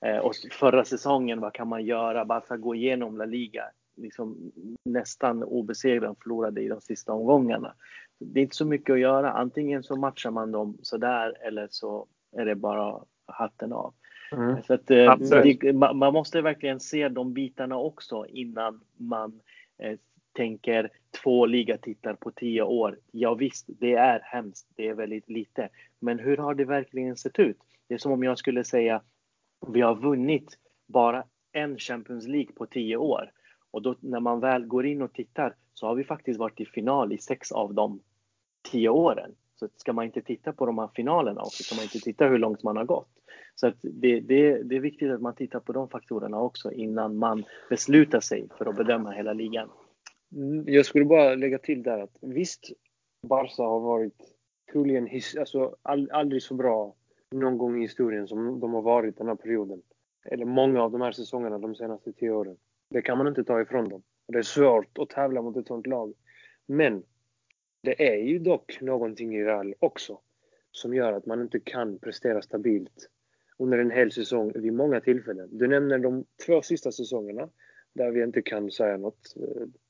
Eh, 0.06 0.18
och 0.18 0.34
förra 0.52 0.84
säsongen, 0.84 1.40
vad 1.40 1.52
kan 1.52 1.68
man 1.68 1.84
göra? 1.84 2.24
Barca 2.24 2.56
går 2.56 2.76
igenom 2.76 3.16
La 3.16 3.24
Liga 3.24 3.64
liksom 3.96 4.52
nästan 4.84 5.42
obesegrad 5.42 6.16
förlorade 6.22 6.62
i 6.62 6.68
de 6.68 6.80
sista 6.80 7.12
omgångarna. 7.12 7.74
Det 8.18 8.40
är 8.40 8.42
inte 8.42 8.56
så 8.56 8.64
mycket 8.64 8.92
att 8.92 9.00
göra. 9.00 9.32
Antingen 9.32 9.82
så 9.82 9.96
matchar 9.96 10.30
man 10.30 10.52
dem 10.52 10.78
sådär 10.82 11.36
eller 11.40 11.68
så 11.70 12.06
är 12.32 12.44
det 12.44 12.54
bara 12.54 13.00
hatten 13.26 13.72
av. 13.72 13.94
Mm. 14.32 14.62
Så 14.62 14.74
att, 14.74 14.90
eh, 14.90 15.16
det, 15.16 15.72
man 15.72 16.12
måste 16.12 16.42
verkligen 16.42 16.80
se 16.80 17.08
de 17.08 17.34
bitarna 17.34 17.78
också 17.78 18.26
innan 18.28 18.80
man 18.96 19.40
eh, 19.78 19.98
tänker 20.32 20.90
två 21.22 21.46
ligatitlar 21.46 22.14
på 22.14 22.30
tio 22.30 22.62
år. 22.62 22.98
Ja 23.10 23.34
visst, 23.34 23.64
det 23.68 23.94
är 23.94 24.20
hemskt. 24.24 24.66
Det 24.76 24.88
är 24.88 24.94
väldigt 24.94 25.30
lite. 25.30 25.68
Men 25.98 26.18
hur 26.18 26.36
har 26.36 26.54
det 26.54 26.64
verkligen 26.64 27.16
sett 27.16 27.38
ut? 27.38 27.58
Det 27.88 27.94
är 27.94 27.98
som 27.98 28.12
om 28.12 28.22
jag 28.22 28.38
skulle 28.38 28.64
säga 28.64 29.02
vi 29.66 29.80
har 29.80 29.94
vunnit 29.94 30.58
bara 30.86 31.24
en 31.52 31.78
Champions 31.78 32.26
League 32.26 32.52
på 32.52 32.66
tio 32.66 32.96
år. 32.96 33.32
Och 33.70 33.82
då 33.82 33.96
när 34.00 34.20
man 34.20 34.40
väl 34.40 34.66
går 34.66 34.86
in 34.86 35.02
och 35.02 35.12
tittar 35.12 35.54
så 35.74 35.86
har 35.86 35.94
vi 35.94 36.04
faktiskt 36.04 36.38
varit 36.38 36.60
i 36.60 36.66
final 36.66 37.12
i 37.12 37.18
sex 37.18 37.52
av 37.52 37.74
de 37.74 38.00
tio 38.70 38.88
åren. 38.88 39.34
Så 39.60 39.68
ska 39.76 39.92
man 39.92 40.04
inte 40.04 40.22
titta 40.22 40.52
på 40.52 40.66
de 40.66 40.78
här 40.78 40.88
finalerna 40.94 41.40
också, 41.40 41.62
ska 41.62 41.74
man 41.74 41.82
inte 41.82 41.98
titta 41.98 42.26
hur 42.26 42.38
långt 42.38 42.62
man 42.62 42.76
har 42.76 42.84
gått. 42.84 43.08
Så 43.54 43.66
att 43.66 43.76
det, 43.80 44.20
det, 44.20 44.62
det 44.62 44.76
är 44.76 44.80
viktigt 44.80 45.10
att 45.10 45.20
man 45.20 45.34
tittar 45.34 45.60
på 45.60 45.72
de 45.72 45.88
faktorerna 45.88 46.40
också 46.40 46.72
innan 46.72 47.16
man 47.16 47.44
beslutar 47.68 48.20
sig 48.20 48.48
för 48.58 48.66
att 48.66 48.76
bedöma 48.76 49.10
hela 49.10 49.32
ligan. 49.32 49.70
Mm, 50.36 50.64
jag 50.66 50.86
skulle 50.86 51.04
bara 51.04 51.34
lägga 51.34 51.58
till 51.58 51.82
där 51.82 51.98
att 51.98 52.16
visst, 52.20 52.70
Barca 53.28 53.62
har 53.62 53.80
varit 53.80 54.16
troligen 54.72 55.08
alltså, 55.38 55.76
all, 55.82 56.10
aldrig 56.10 56.42
så 56.42 56.54
bra 56.54 56.94
någon 57.30 57.58
gång 57.58 57.78
i 57.78 57.82
historien 57.82 58.28
som 58.28 58.60
de 58.60 58.74
har 58.74 58.82
varit 58.82 59.18
den 59.18 59.28
här 59.28 59.34
perioden. 59.34 59.82
Eller 60.24 60.44
många 60.44 60.82
av 60.82 60.90
de 60.90 61.00
här 61.00 61.12
säsongerna 61.12 61.58
de 61.58 61.74
senaste 61.74 62.12
tio 62.12 62.30
åren. 62.30 62.56
Det 62.90 63.02
kan 63.02 63.18
man 63.18 63.28
inte 63.28 63.44
ta 63.44 63.60
ifrån 63.60 63.88
dem. 63.88 64.02
Det 64.28 64.38
är 64.38 64.42
svårt 64.42 64.98
att 64.98 65.08
tävla 65.08 65.42
mot 65.42 65.56
ett 65.56 65.66
sånt 65.66 65.86
lag. 65.86 66.12
Men 66.66 67.02
det 67.82 68.08
är 68.08 68.16
ju 68.16 68.38
dock 68.38 68.80
någonting 68.80 69.36
i 69.36 69.44
Real 69.44 69.74
också 69.78 70.20
som 70.70 70.94
gör 70.94 71.12
att 71.12 71.26
man 71.26 71.40
inte 71.40 71.60
kan 71.60 71.98
prestera 71.98 72.42
stabilt 72.42 73.10
under 73.58 73.78
en 73.78 73.90
hel 73.90 74.12
säsong 74.12 74.52
vid 74.54 74.72
många 74.72 75.00
tillfällen. 75.00 75.48
Du 75.52 75.66
nämner 75.66 75.98
de 75.98 76.24
två 76.46 76.62
sista 76.62 76.92
säsongerna 76.92 77.48
där 77.92 78.10
vi 78.10 78.22
inte 78.22 78.42
kan 78.42 78.70
säga 78.70 78.96
något. 78.96 79.34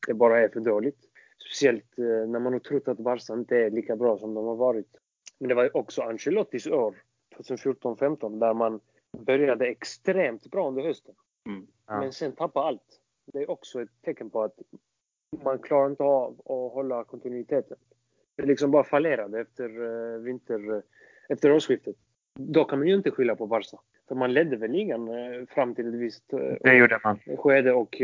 Det 0.06 0.14
bara 0.14 0.40
är 0.40 0.48
för 0.48 0.60
dåligt. 0.60 0.98
Speciellt 1.46 1.98
eh, 1.98 2.04
när 2.04 2.38
man 2.38 2.52
har 2.52 2.60
trott 2.60 2.88
att 2.88 2.98
Barca 2.98 3.34
inte 3.34 3.56
är 3.56 3.70
lika 3.70 3.96
bra 3.96 4.18
som 4.18 4.34
de 4.34 4.46
har 4.46 4.56
varit. 4.56 4.96
Men 5.38 5.48
det 5.48 5.54
var 5.54 5.76
också 5.76 6.02
Ancelottis 6.02 6.66
år, 6.66 6.94
2014-15, 7.36 8.40
där 8.40 8.54
man 8.54 8.80
började 9.18 9.66
extremt 9.66 10.50
bra 10.50 10.68
under 10.68 10.82
hösten. 10.82 11.14
Mm. 11.46 11.66
Ja. 11.86 12.00
Men 12.00 12.12
sen 12.12 12.32
tappade 12.32 12.66
allt. 12.66 13.00
Det 13.32 13.38
är 13.38 13.50
också 13.50 13.82
ett 13.82 14.02
tecken 14.02 14.30
på 14.30 14.42
att 14.42 14.58
man 15.44 15.58
klarar 15.58 15.90
inte 15.90 16.02
av 16.02 16.40
att 16.40 16.72
hålla 16.72 17.04
kontinuiteten. 17.04 17.76
Det 18.36 18.46
liksom 18.46 18.70
bara 18.70 18.84
fallerade 18.84 19.40
efter 19.40 19.80
uh, 19.80 20.20
vinter, 20.20 20.82
efter 21.28 21.52
årsskiftet. 21.52 21.96
Då 22.34 22.64
kan 22.64 22.78
man 22.78 22.88
ju 22.88 22.94
inte 22.94 23.10
skylla 23.10 23.36
på 23.36 23.46
Barca. 23.46 23.78
För 24.08 24.14
man 24.14 24.32
ledde 24.32 24.56
väl 24.56 24.70
ligan 24.70 25.08
uh, 25.08 25.46
fram 25.46 25.74
till 25.74 25.88
ett 25.88 25.94
visst 25.94 26.24
det 26.60 26.76
gjorde 26.76 27.00
man. 27.04 27.18
skede 27.38 27.72
och 27.72 28.02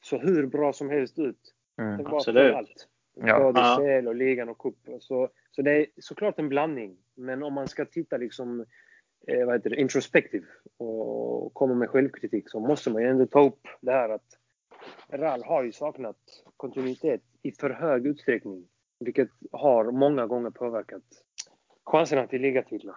så 0.00 0.18
hur 0.18 0.46
bra 0.46 0.72
som 0.72 0.90
helst 0.90 1.18
ut. 1.18 1.54
Mm, 1.78 1.96
det 1.96 2.02
var 2.04 2.16
absolut. 2.16 2.54
allt. 2.54 2.88
Både 3.14 3.60
ja. 3.60 3.76
CL 4.00 4.08
och 4.08 4.14
ligan 4.14 4.48
och 4.48 4.58
cup. 4.58 4.74
Så, 5.00 5.28
så 5.50 5.62
det 5.62 5.72
är 5.72 5.86
såklart 5.96 6.38
en 6.38 6.48
blandning. 6.48 6.96
Men 7.14 7.42
om 7.42 7.52
man 7.52 7.68
ska 7.68 7.84
titta 7.84 8.16
liksom 8.16 8.64
eh, 9.26 9.46
vad 9.46 9.54
heter 9.54 9.70
det, 9.70 9.76
introspektiv 9.76 10.44
och 10.76 11.54
komma 11.54 11.74
med 11.74 11.90
självkritik 11.90 12.50
så 12.50 12.60
måste 12.60 12.90
man 12.90 13.02
ju 13.02 13.08
ändå 13.08 13.26
ta 13.26 13.46
upp 13.46 13.60
det 13.80 13.92
här 13.92 14.08
att 14.08 14.38
Real 15.08 15.42
har 15.42 15.62
ju 15.62 15.72
saknat 15.72 16.16
kontinuitet 16.56 17.22
i 17.42 17.52
för 17.52 17.70
hög 17.70 18.06
utsträckning. 18.06 18.64
Vilket 19.00 19.28
har 19.52 19.90
många 19.90 20.26
gånger 20.26 20.50
påverkat 20.50 21.02
chanserna 21.84 22.26
till 22.26 22.42
ligatitlar. 22.42 22.96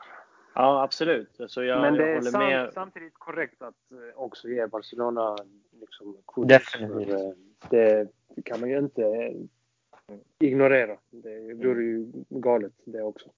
Ja, 0.56 0.84
absolut. 0.84 1.30
Så 1.48 1.64
jag, 1.64 1.82
Men 1.82 1.94
det 1.94 2.00
jag 2.00 2.10
är 2.10 2.16
håller 2.16 2.32
sam, 2.32 2.44
med. 2.46 2.74
samtidigt 2.74 3.14
korrekt 3.14 3.62
att 3.62 3.92
eh, 3.92 4.20
också 4.20 4.48
ge 4.50 4.68
Barcelona 4.68 5.36
liksom. 5.80 6.18
Definitivt. 6.48 7.08
För, 7.70 8.00
eh, 8.00 8.08
Det 8.36 8.42
kan 8.46 8.60
man 8.60 8.70
ju 8.70 8.78
inte 8.78 9.04
eh, 9.06 10.16
ignorera. 10.40 10.98
Det 11.10 11.54
vore 11.54 11.84
ju 11.84 12.12
galet 12.30 12.74
det 12.86 13.02
också. 13.02 13.30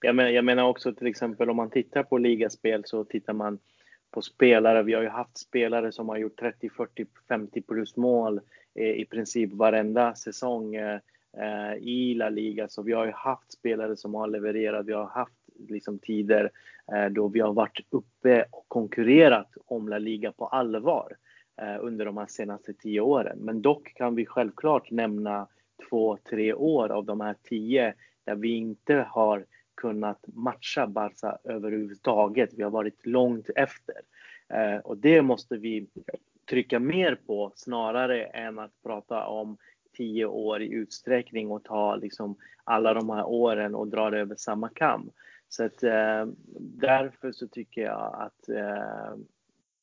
Jag 0.00 0.16
menar, 0.16 0.30
jag 0.30 0.44
menar 0.44 0.68
också 0.68 0.94
till 0.94 1.06
exempel 1.06 1.50
om 1.50 1.56
man 1.56 1.70
tittar 1.70 2.02
på 2.02 2.18
ligaspel 2.18 2.82
så 2.84 3.04
tittar 3.04 3.32
man 3.32 3.58
på 4.10 4.22
spelare. 4.22 4.82
Vi 4.82 4.92
har 4.92 5.02
ju 5.02 5.08
haft 5.08 5.38
spelare 5.38 5.92
som 5.92 6.08
har 6.08 6.16
gjort 6.16 6.40
30, 6.40 6.70
40, 6.70 7.06
50 7.28 7.60
plus 7.62 7.96
mål 7.96 8.40
eh, 8.74 8.90
i 8.90 9.04
princip 9.04 9.52
varenda 9.52 10.14
säsong 10.14 10.74
eh, 10.74 11.00
eh, 11.38 11.74
i 11.74 12.14
La 12.14 12.28
Liga. 12.28 12.68
Så 12.68 12.82
vi 12.82 12.92
har 12.92 13.06
ju 13.06 13.12
haft 13.12 13.52
spelare 13.52 13.96
som 13.96 14.14
har 14.14 14.28
levererat. 14.28 14.86
Vi 14.86 14.92
har 14.92 15.06
haft 15.06 15.32
liksom 15.68 15.98
tider 15.98 16.50
då 17.10 17.28
vi 17.28 17.40
har 17.40 17.52
varit 17.52 17.80
uppe 17.90 18.44
och 18.50 18.64
konkurrerat 18.68 19.48
om 19.66 19.88
La 19.88 19.98
Liga 19.98 20.32
på 20.32 20.46
allvar 20.46 21.16
under 21.80 22.04
de 22.04 22.16
här 22.16 22.26
senaste 22.26 22.74
tio 22.74 23.00
åren. 23.00 23.38
Men 23.38 23.62
dock 23.62 23.94
kan 23.94 24.14
vi 24.14 24.26
självklart 24.26 24.90
nämna 24.90 25.46
två, 25.88 26.18
tre 26.30 26.54
år 26.54 26.88
av 26.88 27.04
de 27.04 27.20
här 27.20 27.36
tio 27.42 27.94
där 28.24 28.34
vi 28.34 28.48
inte 28.48 29.06
har 29.08 29.44
kunnat 29.80 30.24
matcha 30.26 30.86
Barca 30.86 31.38
överhuvudtaget. 31.44 32.50
Vi 32.54 32.62
har 32.62 32.70
varit 32.70 33.06
långt 33.06 33.50
efter. 33.56 33.94
Eh, 34.48 34.76
och 34.76 34.96
det 34.96 35.22
måste 35.22 35.56
vi 35.56 35.86
trycka 36.50 36.78
mer 36.78 37.14
på 37.26 37.52
snarare 37.54 38.24
än 38.24 38.58
att 38.58 38.82
prata 38.82 39.26
om 39.26 39.56
tio 39.96 40.26
år 40.26 40.62
i 40.62 40.72
utsträckning 40.72 41.50
och 41.50 41.64
ta 41.64 41.96
liksom 41.96 42.36
alla 42.64 42.94
de 42.94 43.10
här 43.10 43.26
åren 43.26 43.74
och 43.74 43.88
dra 43.88 44.10
det 44.10 44.18
över 44.18 44.34
samma 44.34 44.68
kam. 44.68 45.10
Så 45.48 45.64
att, 45.64 45.82
eh, 45.82 46.26
därför 46.60 47.32
så 47.32 47.48
tycker 47.48 47.82
jag 47.82 48.14
att 48.18 48.48
eh, 48.48 49.10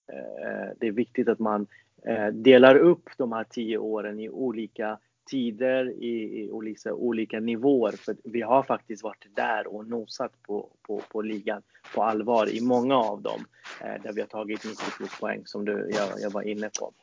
eh, 0.08 0.70
det 0.80 0.88
är 0.88 0.92
viktigt 0.92 1.28
att 1.28 1.40
man 1.40 1.68
eh, 2.06 2.28
delar 2.28 2.76
upp 2.76 3.10
de 3.18 3.32
här 3.32 3.44
tio 3.44 3.78
åren 3.78 4.20
i 4.20 4.30
olika 4.30 5.00
tider 5.28 5.90
i, 5.90 6.44
i 6.44 6.52
olika, 6.52 6.94
olika 6.94 7.40
nivåer. 7.40 7.92
För 7.92 8.16
vi 8.24 8.42
har 8.42 8.64
faktiskt 8.64 9.04
varit 9.04 9.26
där 9.36 9.76
och 9.76 9.88
nosat 9.88 10.32
på, 10.42 10.70
på, 10.82 11.02
på 11.12 11.22
ligan 11.22 11.62
på 11.96 12.04
allvar 12.04 12.56
i 12.56 12.62
många 12.62 12.98
av 12.98 13.22
dem. 13.22 13.46
Eh, 13.82 14.02
där 14.04 14.14
vi 14.14 14.22
har 14.22 14.28
tagit 14.28 14.66
90 14.66 14.78
plus 14.98 15.20
poäng 15.20 15.42
som 15.46 15.66
du, 15.66 15.90
jag, 15.94 16.10
jag 16.22 16.30
var 16.30 16.42
inne 16.42 16.70
på. 16.80 16.94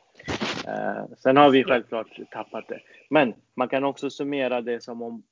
Eh, 0.67 1.15
sen 1.17 1.37
har 1.37 1.49
vi 1.49 1.63
självklart 1.63 2.19
tappat 2.31 2.67
det. 2.67 2.79
Men 3.09 3.33
man 3.55 3.67
kan 3.67 3.83
också 3.83 4.09
summera 4.09 4.61
det 4.61 4.83
som 4.83 5.01
om 5.01 5.23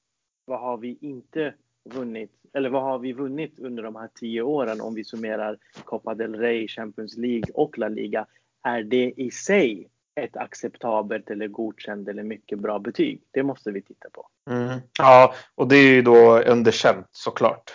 vad 0.46 0.60
har 0.60 0.78
vi 0.78 0.98
inte 1.02 1.54
vunnit? 1.84 2.32
Eller 2.54 2.70
vad 2.70 2.84
har 2.84 3.00
vi 3.00 3.14
vunnit 3.14 3.60
under 3.60 3.84
de 3.84 3.96
här 3.96 4.10
tio 4.16 4.42
åren 4.42 4.82
om 4.82 4.94
vi 4.94 5.04
summerar 5.04 5.58
Copa 5.84 6.16
del 6.16 6.36
Rey, 6.36 6.68
Champions 6.68 7.18
League 7.18 7.54
och 7.54 7.78
La 7.78 7.88
Liga? 7.88 8.26
Är 8.64 8.84
det 8.84 9.14
i 9.18 9.32
sig 9.32 9.90
ett 10.16 10.38
acceptabelt 10.38 11.30
eller 11.30 11.48
godkänt 11.48 12.08
eller 12.08 12.24
mycket 12.24 12.60
bra 12.60 12.80
betyg? 12.80 13.22
Det 13.32 13.44
måste 13.44 13.72
vi 13.72 13.82
titta 13.82 14.10
på. 14.10 14.28
Mm. 14.50 14.80
Ja, 15.00 15.34
och 15.56 15.68
det 15.68 15.76
är 15.76 15.94
ju 15.96 16.02
då 16.02 16.40
underkänt 16.40 17.08
såklart. 17.12 17.72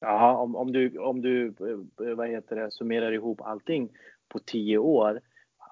Ja, 0.00 0.36
om, 0.36 0.56
om, 0.56 0.72
du, 0.72 0.98
om 0.98 1.20
du 1.20 1.46
eh, 1.46 2.14
vad 2.14 2.28
heter 2.28 2.56
det, 2.56 2.70
summerar 2.70 3.12
ihop 3.12 3.40
allting 3.40 3.88
på 4.28 4.38
tio 4.38 4.78
år, 4.78 5.20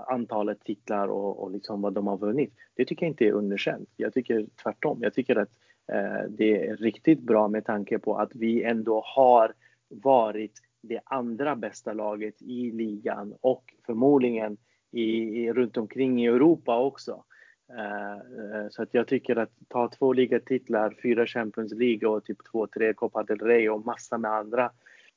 antalet 0.09 0.65
titlar 0.65 1.09
och, 1.09 1.43
och 1.43 1.51
liksom 1.51 1.83
vad 1.83 1.93
de 1.93 2.07
har 2.07 2.17
vunnit, 2.17 2.55
det 2.75 2.85
tycker 2.85 3.07
jag 3.07 3.11
inte 3.11 3.25
är 3.25 3.33
underkänt. 3.33 3.89
Jag 3.97 4.15
tycker 4.15 4.47
tvärtom. 4.63 4.99
Jag 5.03 5.15
tycker 5.15 5.37
att 5.37 5.51
eh, 5.93 6.31
det 6.31 6.67
är 6.67 6.77
riktigt 6.77 7.21
bra 7.21 7.49
med 7.49 7.65
tanke 7.65 7.99
på 7.99 8.17
att 8.17 8.31
vi 8.35 8.63
ändå 8.63 9.03
har 9.07 9.53
varit 9.89 10.63
det 10.83 11.01
andra 11.05 11.57
bästa 11.57 11.93
laget 11.93 12.43
i 12.43 12.71
ligan 12.71 13.35
och 13.41 13.75
förmodligen 13.87 14.57
i, 15.03 15.53
runt 15.53 15.77
omkring 15.77 16.23
i 16.23 16.27
Europa 16.27 16.79
också. 16.79 17.25
Uh, 17.71 18.69
så 18.71 18.83
att 18.83 18.95
jag 18.95 19.09
tycker 19.09 19.37
att 19.37 19.53
ta 19.69 19.89
två 19.89 20.13
ligatitlar, 20.13 20.97
fyra 21.03 21.27
Champions 21.27 21.73
League 21.73 22.09
och 22.09 22.25
typ 22.25 22.39
två, 22.51 22.67
tre 22.67 22.95
Copa 22.95 23.23
del 23.23 23.39
Rey 23.39 23.69
och 23.69 23.87
massa 23.87 24.19
med 24.19 24.31
andra 24.31 24.71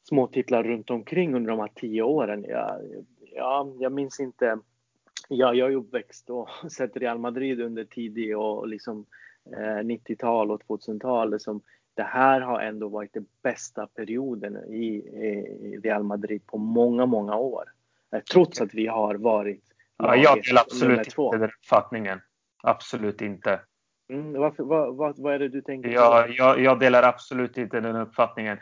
små 0.03 0.27
titlar 0.27 0.63
runt 0.63 0.89
omkring 0.89 1.35
under 1.35 1.51
de 1.51 1.59
här 1.59 1.71
tio 1.75 2.01
åren. 2.01 2.45
Ja, 2.47 2.79
ja, 3.35 3.73
jag 3.79 3.91
minns 3.91 4.19
inte. 4.19 4.59
Ja, 5.29 5.53
jag 5.53 5.71
är 5.71 5.75
uppväxt 5.75 6.29
och 6.29 6.49
sett 6.71 6.97
Real 6.97 7.17
Madrid 7.17 7.61
under 7.61 7.83
tidig 7.83 8.37
och 8.37 8.67
liksom 8.67 9.05
eh, 9.51 9.83
90-tal 9.83 10.51
och 10.51 10.61
2000-tal. 10.63 11.31
Liksom, 11.31 11.61
det 11.93 12.03
här 12.03 12.41
har 12.41 12.59
ändå 12.59 12.87
varit 12.87 13.13
den 13.13 13.25
bästa 13.41 13.87
perioden 13.87 14.57
i, 14.73 14.85
i 14.85 15.79
Real 15.83 16.03
Madrid 16.03 16.45
på 16.45 16.57
många, 16.57 17.05
många 17.05 17.35
år. 17.35 17.63
Eh, 18.11 18.19
trots 18.19 18.61
att 18.61 18.73
vi 18.73 18.87
har 18.87 19.15
varit 19.15 19.63
Ja, 20.03 20.15
jag 20.15 20.41
delar 20.43 20.61
absolut 20.61 21.07
inte 21.07 21.37
den 21.37 21.49
uppfattningen. 21.49 22.21
Absolut 22.63 23.21
inte. 23.21 23.61
Mm, 24.13 24.33
varför, 24.33 24.63
vad, 24.63 24.97
vad, 24.97 25.19
vad 25.19 25.33
är 25.33 25.39
det 25.39 25.49
du 25.49 25.61
tänker? 25.61 25.89
Ja, 25.89 26.27
jag, 26.27 26.59
jag 26.61 26.79
delar 26.79 27.03
absolut 27.03 27.57
inte 27.57 27.79
den 27.79 27.95
uppfattningen. 27.95 28.59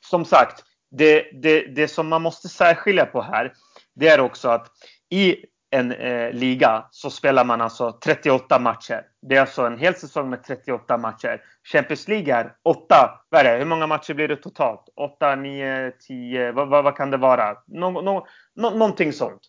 Som 0.00 0.24
sagt, 0.24 0.64
det, 0.90 1.42
det, 1.42 1.60
det 1.60 1.88
som 1.88 2.08
man 2.08 2.22
måste 2.22 2.48
särskilja 2.48 3.06
på 3.06 3.22
här, 3.22 3.52
det 3.94 4.08
är 4.08 4.20
också 4.20 4.48
att 4.48 4.68
i 5.10 5.36
en 5.70 5.92
eh, 5.92 6.32
liga 6.32 6.84
så 6.90 7.10
spelar 7.10 7.44
man 7.44 7.60
alltså 7.60 7.98
38 8.04 8.58
matcher. 8.58 9.02
Det 9.22 9.36
är 9.36 9.40
alltså 9.40 9.62
en 9.62 9.78
hel 9.78 9.94
säsong 9.94 10.30
med 10.30 10.44
38 10.44 10.98
matcher. 10.98 11.42
Champions 11.72 12.08
League 12.08 12.34
är 12.34 12.52
8, 12.62 13.10
vad 13.28 13.40
är 13.40 13.44
det? 13.44 13.58
Hur 13.58 13.64
många 13.64 13.86
matcher 13.86 14.14
blir 14.14 14.28
det 14.28 14.36
totalt? 14.36 14.88
8, 14.96 15.36
9, 15.36 15.92
10, 16.06 16.52
vad, 16.52 16.68
vad, 16.68 16.84
vad 16.84 16.96
kan 16.96 17.10
det 17.10 17.16
vara? 17.16 17.56
Nå, 17.66 17.90
nå, 17.90 18.26
nå, 18.54 18.70
någonting 18.70 19.12
sånt. 19.12 19.40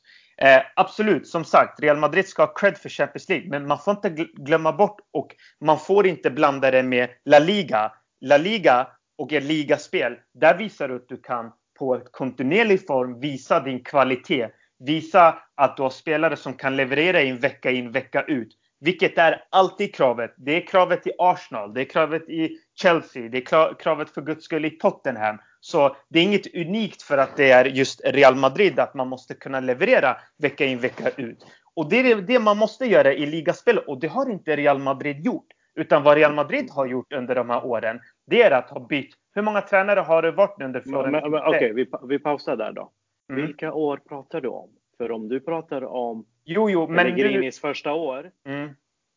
Eh, 0.42 0.62
absolut, 0.76 1.28
som 1.28 1.46
sagt, 1.46 1.80
Real 1.80 1.98
Madrid 1.98 2.28
ska 2.28 2.42
ha 2.42 2.54
cred 2.54 2.78
för 2.78 2.90
Champions 2.90 3.30
League, 3.30 3.50
men 3.50 3.68
man 3.68 3.80
får 3.80 3.92
inte 3.92 4.10
glömma 4.34 4.72
bort 4.72 5.00
och 5.14 5.36
man 5.66 5.80
får 5.80 6.08
inte 6.08 6.30
blanda 6.32 6.72
det 6.72 6.84
med 6.84 7.10
La 7.26 7.40
Liga. 7.40 7.92
La 8.22 8.38
Liga 8.38 8.88
och 9.18 9.34
ett 9.34 9.44
ligaspel, 9.44 10.14
där 10.34 10.58
visar 10.58 10.88
du 10.88 10.96
att 10.96 11.10
du 11.10 11.18
kan 11.18 11.52
på 11.80 11.96
ett 11.96 12.12
kontinuerlig 12.12 12.88
form 12.88 13.20
visa 13.20 13.60
din 13.60 13.84
kvalitet. 13.84 14.50
Visa 14.80 15.38
att 15.56 15.78
du 15.78 15.84
har 15.84 15.90
spelare 15.90 16.36
som 16.36 16.54
kan 16.54 16.76
leverera 16.76 17.22
in 17.22 17.38
vecka 17.38 17.72
in 17.72 17.92
vecka 17.92 18.22
ut. 18.22 18.50
Vilket 18.80 19.18
är 19.18 19.44
alltid 19.50 19.96
kravet. 19.96 20.34
Det 20.38 20.56
är 20.56 20.68
kravet 20.68 21.08
i 21.08 21.12
Arsenal, 21.18 21.74
det 21.74 21.82
är 21.82 21.86
kravet 21.86 22.30
i 22.30 22.58
Chelsea, 22.76 23.30
det 23.30 23.38
är 23.38 23.74
kravet 23.80 24.10
för 24.10 24.22
guds 24.22 24.46
skull 24.46 24.66
i 24.66 24.70
Tottenham. 24.70 25.38
Så 25.60 25.96
det 26.10 26.20
är 26.20 26.24
inget 26.24 26.56
unikt 26.56 27.02
för 27.02 27.18
att 27.18 27.38
det 27.38 27.52
är 27.52 27.66
just 27.66 28.02
Real 28.06 28.36
Madrid 28.36 28.80
att 28.80 28.94
man 28.94 29.08
måste 29.08 29.34
kunna 29.34 29.60
leverera 29.60 30.18
vecka 30.38 30.66
in 30.66 30.80
vecka 30.80 31.10
ut. 31.18 31.46
Och 31.74 31.90
det 31.90 32.12
är 32.12 32.16
det 32.16 32.40
man 32.40 32.58
måste 32.58 32.86
göra 32.86 33.14
i 33.14 33.26
ligaspel 33.26 33.78
och 33.78 34.00
det 34.00 34.08
har 34.08 34.30
inte 34.30 34.56
Real 34.56 34.80
Madrid 34.80 35.26
gjort. 35.26 35.48
Utan 35.76 36.04
vad 36.04 36.18
Real 36.18 36.34
Madrid 36.34 36.70
har 36.72 36.86
gjort 36.86 37.14
under 37.14 37.36
de 37.36 37.50
här 37.50 37.66
åren, 37.66 38.00
det 38.28 38.42
är 38.42 38.52
att 38.52 38.70
ha 38.70 38.88
bytt. 38.88 39.16
Hur 39.34 39.42
många 39.42 39.62
tränare 39.62 40.00
har 40.00 40.22
det 40.22 40.32
varit 40.32 40.62
under 40.62 40.82
Florentino? 40.82 41.38
Okej, 41.38 41.56
okay, 41.56 41.74
vi, 41.74 41.88
vi 42.08 42.20
pausar 42.20 42.56
där 42.56 42.72
då. 42.72 42.92
Mm. 43.30 43.46
Vilka 43.46 43.74
år 43.74 43.98
pratar 44.10 44.42
du 44.42 44.48
om? 44.48 44.70
För 44.98 45.12
om 45.12 45.30
du 45.30 45.40
pratar 45.40 45.84
om 45.84 46.26
jo, 46.44 46.70
jo, 46.70 46.88
men 46.88 46.98
Pellegrinis 46.98 47.56
du... 47.56 47.62
första 47.62 47.94
år, 47.94 48.32
mm. 48.44 48.70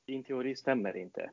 din 0.07 0.25
teori 0.25 0.57
stämmer 0.57 0.97
inte. 0.97 1.31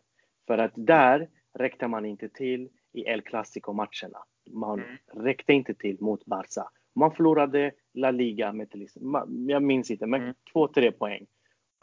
För 0.47 0.57
att 0.57 0.71
där 0.75 1.29
räckte 1.53 1.87
man 1.87 2.05
inte 2.05 2.29
till 2.29 2.69
i 2.93 3.01
El 3.01 3.21
Clasico-matcherna. 3.21 4.23
Man 4.49 4.79
mm. 4.79 5.25
räckte 5.25 5.53
inte 5.53 5.73
till 5.73 5.97
mot 5.99 6.25
Barca. 6.25 6.69
Man 6.95 7.11
förlorade 7.15 7.71
La 7.93 8.11
Liga 8.11 8.53
med 8.53 8.71
till 8.71 8.81
exempel, 8.81 9.49
jag 9.49 9.63
minns 9.63 9.91
inte, 9.91 10.05
men 10.05 10.21
mm. 10.21 10.33
två, 10.53 10.67
tre 10.67 10.91
poäng. 10.91 11.25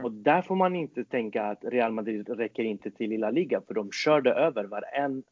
Och 0.02 0.12
där 0.12 0.42
får 0.42 0.56
man 0.56 0.76
inte 0.76 1.04
tänka 1.04 1.44
att 1.44 1.64
Real 1.64 1.92
Madrid 1.92 2.28
räcker 2.28 2.62
inte 2.62 2.90
till 2.90 3.12
i 3.12 3.18
La 3.18 3.30
Liga, 3.30 3.60
för 3.66 3.74
de 3.74 3.92
körde 3.92 4.32
över 4.32 4.64
varenda, 4.64 5.26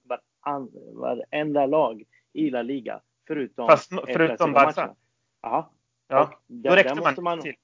varenda 0.95 1.67
lag 1.67 2.05
i 2.33 2.51
La 2.51 2.63
Liga. 2.63 3.01
Förutom, 3.27 3.69
Fast, 3.69 3.93
förutom 4.07 4.53
Barca? 4.53 4.95
Ja. 5.43 5.73
Ja. 6.13 6.41
Där, 6.47 6.71
Då 6.71 6.77
räckte 6.77 6.95
man, 6.95 7.15
man 7.25 7.41
till. 7.41 7.55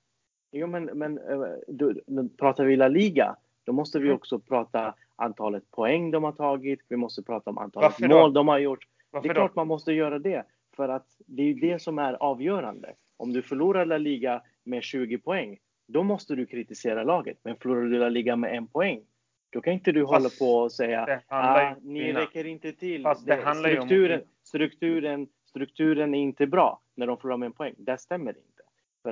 Jo, 0.52 0.66
men, 0.66 0.84
men 0.84 1.20
då, 1.68 1.92
då 2.06 2.28
pratar 2.28 2.64
vi 2.64 2.76
La 2.76 2.88
Liga, 2.88 3.36
då 3.64 3.72
måste 3.72 3.98
vi 3.98 4.04
mm. 4.04 4.16
också 4.16 4.38
prata 4.38 4.94
antalet 5.16 5.70
poäng 5.70 6.10
de 6.10 6.24
har 6.24 6.32
tagit. 6.32 6.80
Vi 6.88 6.96
måste 6.96 7.22
prata 7.22 7.50
om 7.50 7.58
antalet 7.58 7.84
Varför 7.84 8.08
mål 8.14 8.32
då? 8.32 8.40
de 8.40 8.48
har 8.48 8.58
gjort. 8.58 8.84
Varför 9.10 9.28
det 9.28 9.32
är 9.32 9.34
klart 9.34 9.54
man 9.54 9.66
måste 9.66 9.92
göra 9.92 10.18
det. 10.18 10.44
För 10.76 10.88
att 10.88 11.06
det 11.26 11.42
är 11.42 11.46
ju 11.46 11.54
det 11.54 11.82
som 11.82 11.98
är 11.98 12.12
avgörande. 12.12 12.94
Om 13.16 13.32
du 13.32 13.42
förlorar 13.42 13.86
La 13.86 13.98
Liga 13.98 14.42
med 14.64 14.82
20 14.82 15.18
poäng, 15.18 15.58
då 15.88 16.02
måste 16.02 16.34
du 16.34 16.46
kritisera 16.46 17.04
laget. 17.04 17.38
Men 17.42 17.56
förlorar 17.56 17.82
du 17.82 17.98
La 17.98 18.08
Liga 18.08 18.36
med 18.36 18.56
en 18.56 18.66
poäng, 18.66 19.02
då 19.50 19.60
kan 19.60 19.72
inte 19.72 19.92
du 19.92 20.00
Fast 20.00 20.12
hålla 20.12 20.28
på 20.38 20.58
och 20.58 20.72
säga 20.72 21.20
ah, 21.26 21.74
ni 21.82 22.12
räcker 22.12 22.46
inte 22.46 22.72
till. 22.72 23.02
Fast 23.02 23.26
det, 23.26 23.36
det 23.36 23.54
strukturen, 23.54 24.20
strukturen, 24.42 25.28
strukturen 25.44 26.14
är 26.14 26.18
inte 26.18 26.46
bra 26.46 26.80
när 26.98 27.06
de 27.06 27.18
förlorar 27.18 27.36
med 27.36 27.46
en 27.46 27.52
poäng. 27.52 27.74
Det 27.78 27.98
stämmer 27.98 28.30
inte. 28.30 28.62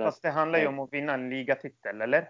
Fast 0.05 0.23
det 0.23 0.31
handlar 0.31 0.59
ju 0.59 0.67
om 0.67 0.79
att 0.79 0.93
vinna 0.93 1.15
en 1.15 1.31
ligatitel, 1.31 2.01
eller? 2.01 2.29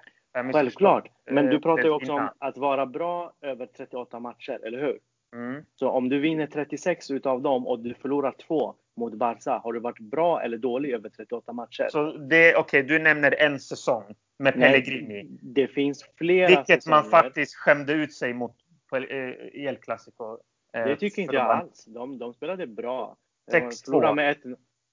Självklart. 0.52 1.08
Men 1.30 1.46
du 1.46 1.54
Eh, 1.56 1.60
pratar 1.60 1.84
ju 1.84 1.90
också 1.90 2.12
om 2.12 2.28
att 2.38 2.56
vara 2.58 2.86
bra 2.86 3.32
över 3.40 3.66
38 3.66 4.20
matcher, 4.20 4.60
eller 4.66 4.78
hur? 4.80 4.98
Mm. 5.36 5.62
Så 5.75 5.88
om 5.90 6.08
du 6.08 6.18
vinner 6.18 6.46
36 6.46 7.10
utav 7.10 7.42
dem 7.42 7.66
och 7.66 7.80
du 7.80 7.94
förlorar 7.94 8.32
två 8.46 8.75
mot 8.96 9.14
Barca, 9.14 9.58
har 9.64 9.72
du 9.72 9.80
varit 9.80 9.98
bra 10.00 10.42
eller 10.42 10.58
dålig 10.58 10.90
över 10.92 11.08
38 11.08 11.52
matcher? 11.52 11.88
Så 11.90 12.12
det, 12.12 12.56
okej, 12.56 12.82
du 12.82 12.98
nämner 12.98 13.34
en 13.42 13.60
säsong 13.60 14.14
med 14.38 14.58
Nej, 14.58 14.70
Pellegrini. 14.70 15.26
Det 15.42 15.66
finns 15.68 16.04
flera 16.18 16.46
Vilket 16.48 16.66
säsonger. 16.66 16.96
man 17.02 17.10
faktiskt 17.10 17.54
skämde 17.54 17.92
ut 17.92 18.14
sig 18.14 18.32
mot 18.34 18.56
på, 18.90 18.96
eh, 18.96 19.04
i 19.30 19.64
El 19.68 19.76
Clasico. 19.76 20.38
eh, 20.72 20.84
Det 20.84 20.96
tycker 20.96 21.22
inte 21.22 21.32
för 21.32 21.38
jag 21.38 21.48
de- 21.48 21.60
alls. 21.60 21.84
De, 21.84 22.18
de 22.18 22.34
spelade 22.34 22.66
bra. 22.66 23.16
6-2. 23.52 24.00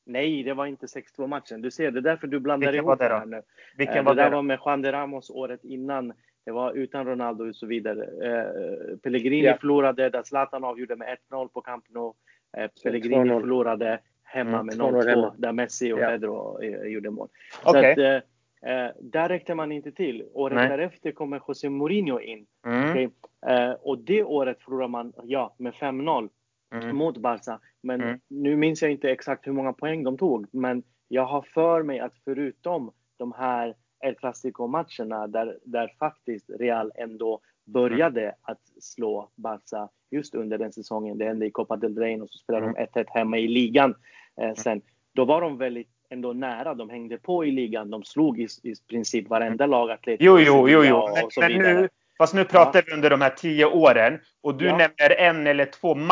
Förlorade. 0.06 0.22
Nej, 0.28 0.44
det 0.44 0.54
var 0.54 0.66
inte 0.66 0.86
6-2 0.86 1.28
matchen. 1.28 1.62
Du 1.62 1.72
ser, 1.72 1.92
det 1.92 2.00
är 2.00 2.02
därför 2.02 2.28
du 2.28 2.40
blandar 2.40 2.68
Vilken 2.68 2.86
ihop 2.86 3.00
var 3.00 3.10
det 3.10 3.14
här 3.16 3.26
nu. 3.26 3.42
Vilken 3.78 3.98
Eh, 3.98 4.04
var 4.04 4.16
det 4.16 4.22
där 4.22 4.30
det? 4.30 4.36
var 4.36 4.44
med 4.44 4.60
Juan 4.66 4.82
de 4.82 4.92
Ramos 4.92 5.30
året 5.30 5.64
innan. 5.64 6.14
Det 6.46 6.52
var 6.52 6.74
utan 6.74 7.06
Ronaldo 7.06 7.50
och 7.50 7.56
så 7.56 7.66
vidare. 7.68 8.04
Eh, 8.04 8.98
Pellegrini 8.98 9.46
Ja. 9.48 9.58
förlorade 9.60 10.10
där 10.10 10.24
Zlatan 10.24 10.64
avgjorde 10.64 10.96
med 10.96 11.08
1-0 11.32 11.48
på 11.50 11.62
Camp 11.62 11.86
Nou. 11.90 12.14
Eh, 12.58 12.70
Pellegrini 12.84 13.16
2-0. 13.30 13.40
förlorade 13.42 14.00
hemma 14.24 14.50
Mm, 14.60 14.66
med 14.66 14.76
2-0 14.76 14.92
0-2 15.04 15.10
hemma. 15.10 15.34
där 15.38 15.52
Messi 15.52 15.94
och 15.94 16.00
Ja. 16.00 16.08
Pedro 16.08 16.62
eh, 16.64 16.84
gjorde 16.92 17.10
mål. 17.10 17.28
Så 17.64 17.70
Okej. 17.70 17.92
att, 17.92 18.24
eh, 18.62 18.88
där 19.02 19.30
räckte 19.30 19.56
man 19.56 19.72
inte 19.72 19.92
till. 19.92 20.24
Året 20.34 20.56
Nej. 20.56 20.70
därefter 20.70 21.12
kommer 21.12 21.42
José 21.48 21.70
Mourinho 21.70 22.20
in. 22.20 22.46
Mm. 22.66 23.12
Eh, 23.48 23.72
och 23.72 23.98
det 23.98 24.24
året 24.24 24.62
förlorar 24.62 24.88
man 24.88 25.14
ja, 25.24 25.56
med 25.58 25.74
5-0 25.74 26.30
Mm. 26.74 26.96
mot 26.96 27.18
Barca. 27.18 27.60
Men 27.82 28.02
Mm. 28.02 28.20
nu 28.28 28.56
minns 28.56 28.82
jag 28.82 28.92
inte 28.92 29.10
exakt 29.12 29.48
hur 29.48 29.52
många 29.52 29.74
poäng 29.74 30.04
de 30.04 30.18
tog. 30.18 30.48
Men 30.52 30.84
jag 31.08 31.26
har 31.26 31.42
för 31.42 31.84
mig 31.84 32.00
att 32.00 32.14
förutom 32.26 32.92
de 33.18 33.32
här 33.32 33.76
El 34.06 34.16
Clasico-matcherna 34.16 35.28
där, 35.28 35.60
där 35.66 35.92
faktiskt 36.00 36.50
Real 36.60 36.92
ändå 36.96 37.40
började 37.66 38.36
att 38.42 38.60
slå 38.82 39.30
Barca 39.36 39.90
just 40.12 40.36
under 40.36 40.58
den 40.58 40.72
säsongen. 40.72 41.18
Det 41.18 41.26
hände 41.26 41.46
i 41.46 41.52
Copa 41.52 41.76
del 41.78 41.98
Rey 41.98 42.22
och 42.22 42.30
så 42.30 42.38
spelade 42.38 42.66
Mm. 42.66 42.76
de 42.76 42.82
1-1 43.02 43.06
hemma 43.10 43.38
i 43.38 43.48
ligan. 43.48 43.96
Eh, 44.42 44.54
sen, 44.54 44.82
då 45.14 45.26
var 45.26 45.42
de 45.42 45.58
väldigt 45.58 45.90
ändå 46.10 46.34
nära. 46.34 46.74
De 46.74 46.90
hängde 46.90 47.18
på 47.18 47.46
i 47.46 47.52
ligan. 47.52 47.90
De 47.90 48.04
slog 48.04 48.40
i, 48.40 48.48
i 48.64 48.74
princip 48.90 49.28
varenda 49.30 49.66
lag. 49.66 49.92
Atletico, 49.92 50.24
Jo, 50.26 50.40
jo, 50.40 50.70
jo, 50.70 50.84
jo. 50.84 50.96
och- 50.96 51.10
Men, 51.14 51.32
så 51.32 51.42
men 51.42 51.50
vidare. 51.50 51.82
nu, 51.82 51.90
fast 52.18 52.34
nu 52.34 52.46
pratar 52.46 52.84
vi 52.86 52.92
under 52.94 53.10
de 53.10 53.22
här 53.22 53.30
tio 53.30 53.66
åren 53.66 54.20
och 54.44 54.56
du 54.58 54.66
Ja. 54.66 54.72
nämner 54.78 55.16
en 55.20 55.48
eller 55.48 55.66
två 55.66 55.96
nej, 55.96 56.08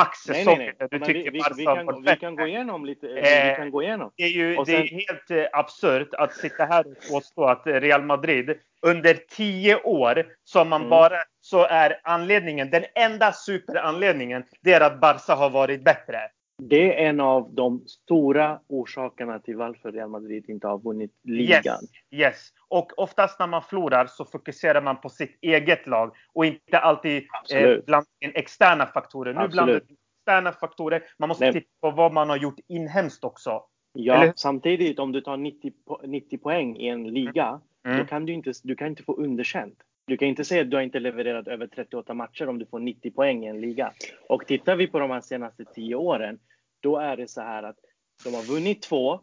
nej. 0.57 0.73
där 0.79 0.87
du 0.91 0.99
Men 0.99 1.07
tycker 1.07 1.19
vi, 1.23 1.29
vi, 1.29 1.41
vi, 1.57 1.65
kan, 1.65 2.03
vi 2.05 2.15
kan 2.15 2.35
gå 2.35 2.47
igenom 2.47 2.85
lite. 2.85 3.07
vi 3.07 3.49
Eh, 3.49 3.55
kan 3.55 3.71
gå 3.71 3.83
igenom. 3.83 4.11
Det 4.17 4.23
är 4.23 4.27
ju 4.29 4.55
det 4.55 4.61
är 4.61 4.65
sen- 4.87 4.99
helt 5.07 5.31
eh, 5.53 5.59
absurt 5.59 6.13
att 6.13 6.33
sitta 6.33 6.65
här 6.65 6.85
och 6.87 6.95
påstå 7.11 7.45
att 7.45 7.61
Real 7.65 8.01
Madrid 8.03 8.57
under 8.81 9.13
tio 9.13 9.75
år 9.81 10.25
som 10.43 10.69
man 10.69 10.81
Mm. 10.81 10.89
bara 10.89 11.17
så 11.41 11.65
är 11.65 11.99
anledningen, 12.03 12.69
den 12.69 12.83
enda 12.95 13.31
superanledningen, 13.33 14.43
det 14.61 14.73
är 14.73 14.81
att 14.81 14.99
Barca 15.01 15.35
har 15.35 15.49
varit 15.49 15.83
bättre. 15.83 16.19
Det 16.63 17.03
är 17.03 17.09
en 17.09 17.19
av 17.19 17.53
de 17.53 17.83
stora 17.87 18.59
orsakerna 18.67 19.39
till 19.39 19.55
varför 19.55 19.91
Real 19.91 20.09
Madrid 20.09 20.49
inte 20.49 20.67
har 20.67 20.79
vunnit 20.79 21.11
ligan. 21.23 21.63
Yes, 21.65 21.81
yes. 22.11 22.49
Och 22.67 22.99
oftast 22.99 23.39
när 23.39 23.47
man 23.47 23.61
förlorar 23.61 24.05
så 24.05 24.25
fokuserar 24.25 24.81
man 24.81 25.01
på 25.01 25.09
sitt 25.09 25.37
eget 25.41 25.87
lag 25.87 26.15
och 26.33 26.45
inte 26.45 26.77
alltid 26.79 27.23
eh, 27.53 27.77
bland 27.85 28.05
externa 28.21 28.85
faktorer. 28.85 29.33
Nu 29.33 29.47
blandar 29.47 29.81
externa 30.19 30.51
faktorer. 30.51 31.03
Man 31.19 31.29
måste 31.29 31.43
Nej. 31.43 31.53
titta 31.53 31.67
på 31.81 31.91
vad 31.91 32.13
man 32.13 32.29
har 32.29 32.37
gjort 32.37 32.59
inhemskt 32.67 33.23
också. 33.23 33.63
Ja, 33.93 34.33
samtidigt 34.35 34.99
om 34.99 35.11
du 35.11 35.21
tar 35.21 35.37
90, 35.37 35.73
po- 35.87 36.07
90 36.07 36.37
poäng 36.37 36.77
i 36.77 36.87
en 36.87 37.03
liga, 37.03 37.61
Mm. 37.85 37.97
då 37.97 38.05
kan 38.05 38.25
du 38.25 38.33
inte, 38.33 38.51
du 38.63 38.75
kan 38.75 38.87
inte 38.87 39.03
få 39.03 39.15
underkänt. 39.15 39.75
Du 40.07 40.17
kan 40.17 40.27
inte 40.27 40.45
säga 40.45 40.61
att 40.61 40.69
du 40.69 40.77
har 40.77 40.83
inte 40.83 40.99
levererat 40.99 41.47
över 41.47 41.67
38 41.67 42.13
matcher 42.13 42.49
om 42.49 42.59
du 42.59 42.65
får 42.65 42.79
90 42.79 43.11
poäng 43.11 43.43
i 43.45 43.47
en 43.47 43.61
liga. 43.61 43.91
Och 44.29 44.45
tittar 44.47 44.75
vi 44.75 44.87
på 44.87 44.99
de 44.99 45.21
senaste 45.21 45.65
10 45.65 45.95
åren, 45.95 46.39
då 46.81 46.97
är 46.97 47.17
det 47.17 47.27
så 47.27 47.41
här 47.41 47.63
att 47.63 47.77
de 48.23 48.33
har 48.35 48.43
vunnit 48.43 48.81
två, 48.81 49.19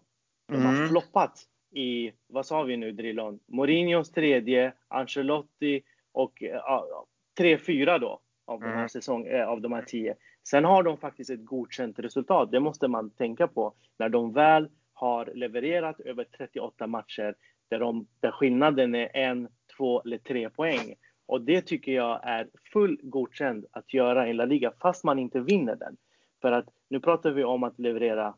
de 0.48 0.64
har 0.64 0.74
Mm. 0.74 0.88
floppat 0.88 1.40
i, 1.74 2.12
vad 2.26 2.46
sa 2.46 2.62
vi 2.62 2.76
nu 2.76 2.92
Drillon? 2.92 3.40
Mourinhos 3.46 4.10
tredje, 4.10 4.72
Ancelotti 4.88 5.82
och 6.12 6.32
ja, 6.42 7.06
tre, 7.38 7.58
fyra 7.58 7.98
då 7.98 8.20
av 8.46 8.60
de 8.60 8.66
här 8.66 8.74
Mm. 8.76 8.88
säsong, 8.88 9.26
eh, 9.26 9.48
av 9.48 9.60
de 9.60 9.72
här 9.72 9.82
tio. 9.82 10.14
Sen 10.48 10.64
har 10.64 10.82
de 10.82 10.96
faktiskt 10.98 11.30
ett 11.30 11.44
godkänt 11.44 11.98
resultat. 11.98 12.50
Det 12.50 12.60
måste 12.60 12.88
man 12.88 13.10
tänka 13.10 13.46
på 13.48 13.74
när 13.98 14.08
de 14.08 14.32
väl 14.32 14.68
har 14.92 15.26
levererat 15.34 16.00
över 16.00 16.24
38 16.24 16.86
matcher 16.86 17.34
där, 17.70 17.78
de, 17.78 18.06
där 18.20 18.30
skillnaden 18.30 18.94
är 18.94 19.16
en, 19.16 19.48
två 19.76 20.00
eller 20.02 20.18
tre 20.18 20.50
poäng. 20.50 20.94
Och 21.26 21.40
det 21.40 21.60
tycker 21.62 21.92
jag 21.92 22.20
är 22.22 22.48
full 22.72 23.00
godkänd 23.02 23.66
att 23.70 23.94
göra 23.94 24.28
i 24.28 24.32
La 24.32 24.44
Liga 24.44 24.72
fast 24.80 25.04
man 25.04 25.18
inte 25.18 25.40
vinner 25.40 25.76
den. 25.76 25.96
För 26.40 26.52
att 26.52 26.66
nu 26.88 27.00
pratar 27.00 27.30
vi 27.30 27.44
om 27.44 27.62
att 27.62 27.78
leverera 27.78 28.34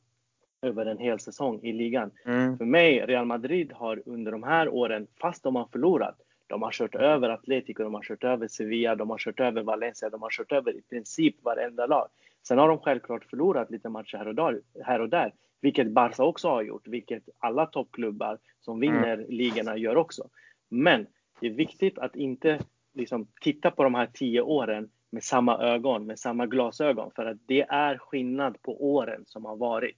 över 0.62 0.86
en 0.86 0.98
hel 0.98 1.20
säsong 1.20 1.60
i 1.62 1.72
ligan. 1.72 2.10
Mm. 2.24 2.58
För 2.58 2.64
mig, 2.64 3.06
Real 3.06 3.26
Madrid 3.26 3.72
har 3.72 4.02
under 4.06 4.32
de 4.32 4.42
här 4.42 4.68
åren, 4.68 5.06
fast 5.20 5.42
de 5.42 5.56
har 5.56 5.68
förlorat, 5.72 6.16
de 6.46 6.62
har 6.62 6.70
kört 6.72 6.94
över 6.94 7.28
Atletico, 7.28 7.82
de 7.82 7.94
har 7.94 8.02
kört 8.02 8.24
över 8.24 8.48
Sevilla, 8.48 8.94
de 8.94 9.10
har 9.10 9.18
kört 9.18 9.40
över 9.40 9.62
Valencia, 9.62 10.10
de 10.10 10.22
har 10.22 10.30
kört 10.30 10.52
över 10.52 10.76
i 10.76 10.82
princip 10.82 11.44
varenda 11.44 11.86
lag. 11.86 12.08
Sen 12.42 12.58
har 12.58 12.68
de 12.68 12.78
självklart 12.78 13.24
förlorat 13.24 13.70
lite 13.70 13.88
matcher 13.88 14.16
här 14.16 14.28
och 14.28 14.34
där, 14.34 14.60
här 14.84 15.00
och 15.00 15.08
där 15.08 15.32
vilket 15.60 15.90
Barca 15.90 16.24
också 16.24 16.48
har 16.48 16.62
gjort, 16.62 16.88
vilket 16.88 17.28
alla 17.38 17.66
toppklubbar 17.66 18.38
som 18.60 18.80
vinner 18.80 19.26
ligorna 19.28 19.76
gör 19.76 19.96
också. 19.96 20.28
Men 20.68 21.06
det 21.40 21.46
är 21.46 21.50
viktigt 21.50 21.98
att 21.98 22.16
inte 22.16 22.60
liksom, 22.94 23.26
titta 23.40 23.70
på 23.70 23.84
de 23.84 23.94
här 23.94 24.06
tio 24.06 24.40
åren 24.40 24.90
med 25.12 25.24
samma 25.24 25.58
ögon, 25.58 26.06
med 26.06 26.18
samma 26.18 26.46
glasögon, 26.46 27.10
för 27.16 27.24
att 27.26 27.36
det 27.46 27.62
är 27.62 27.98
skillnad 27.98 28.62
på 28.62 28.84
åren 28.94 29.22
som 29.26 29.44
har 29.44 29.56
varit. 29.56 29.96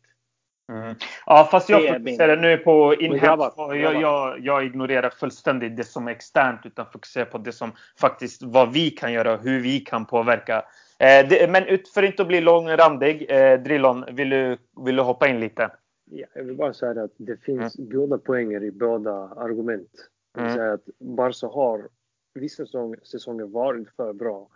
Mm. 0.73 0.95
Ja, 1.27 1.49
fast 1.51 1.69
jag 1.69 1.81
fokuserar 1.89 2.37
min- 2.37 2.41
nu 2.43 2.57
på 2.59 2.95
inhemskt. 2.95 3.55
Jag, 3.59 4.01
jag, 4.01 4.41
jag 4.41 4.65
ignorerar 4.67 5.11
fullständigt 5.11 5.77
det 5.77 5.85
som 5.85 6.09
är 6.09 6.13
externt 6.13 6.61
utan 6.67 6.87
fokuserar 6.93 7.25
på 7.25 7.39
det 7.39 7.53
som 7.53 7.73
faktiskt 7.99 8.43
vad 8.43 8.73
vi 8.73 8.91
kan 8.91 9.13
göra 9.13 9.33
och 9.35 9.41
hur 9.41 9.61
vi 9.61 9.81
kan 9.81 10.07
påverka. 10.07 10.65
Eh, 10.99 11.29
det, 11.29 11.51
men 11.51 11.67
ut, 11.67 11.89
för 11.89 12.03
inte 12.03 12.23
att 12.23 12.29
bli 12.29 12.41
långrandig, 12.41 13.27
eh, 13.31 13.61
Drillon, 13.61 14.05
vill 14.13 14.31
du, 14.31 14.59
vill 14.85 14.97
du 14.97 15.03
hoppa 15.03 15.29
in 15.29 15.41
lite? 15.41 15.71
Ja, 16.11 16.27
jag 16.35 16.45
vill 16.45 16.57
bara 16.57 16.73
säga 16.73 17.03
att 17.05 17.13
det 17.17 17.37
finns 17.45 17.75
goda 17.79 18.19
poänger 18.19 18.63
i 18.63 18.71
båda 18.71 19.13
argument. 19.13 19.91
Det 20.35 20.41
vill 20.41 20.45
Mm. 20.51 20.57
säga 20.57 20.73
att 20.73 20.87
Barca 20.99 21.47
har 21.47 21.89
vissa 22.35 22.65
säsong, 22.67 22.97
säsonger 23.03 23.45
varit 23.45 23.89
för 23.97 24.13
bra. 24.13 24.49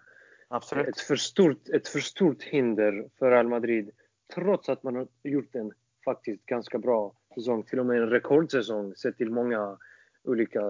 Absolut. 0.48 0.88
Ett 0.88 1.00
för, 1.00 1.16
stort, 1.16 1.68
ett 1.68 1.88
för 1.88 2.00
stort 2.00 2.42
hinder 2.42 3.09
för 3.18 3.30
Real 3.30 3.48
Madrid 3.48 3.90
trots 4.35 4.68
att 4.68 4.82
man 4.82 4.94
har 4.94 5.09
gjort 5.22 5.54
en 5.54 5.72
faktiskt 6.04 6.46
ganska 6.46 6.78
bra 6.78 7.14
säsong. 7.35 7.62
Till 7.62 7.78
och 7.78 7.87
med 7.87 8.02
en 8.02 8.11
rekordsäsong 8.11 8.94
sett 8.94 9.16
till 9.16 9.30
många 9.30 9.78
olika 10.24 10.62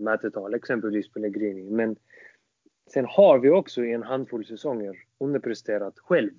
mätetal, 0.00 0.54
exempelvis 0.54 1.12
Pellegrini. 1.12 1.70
Men 1.70 1.96
sen 2.92 3.04
har 3.04 3.38
vi 3.38 3.50
också 3.50 3.84
i 3.84 3.92
en 3.92 4.02
handfull 4.02 4.44
säsonger 4.44 4.96
underpresterat 5.18 5.98
själv 5.98 6.34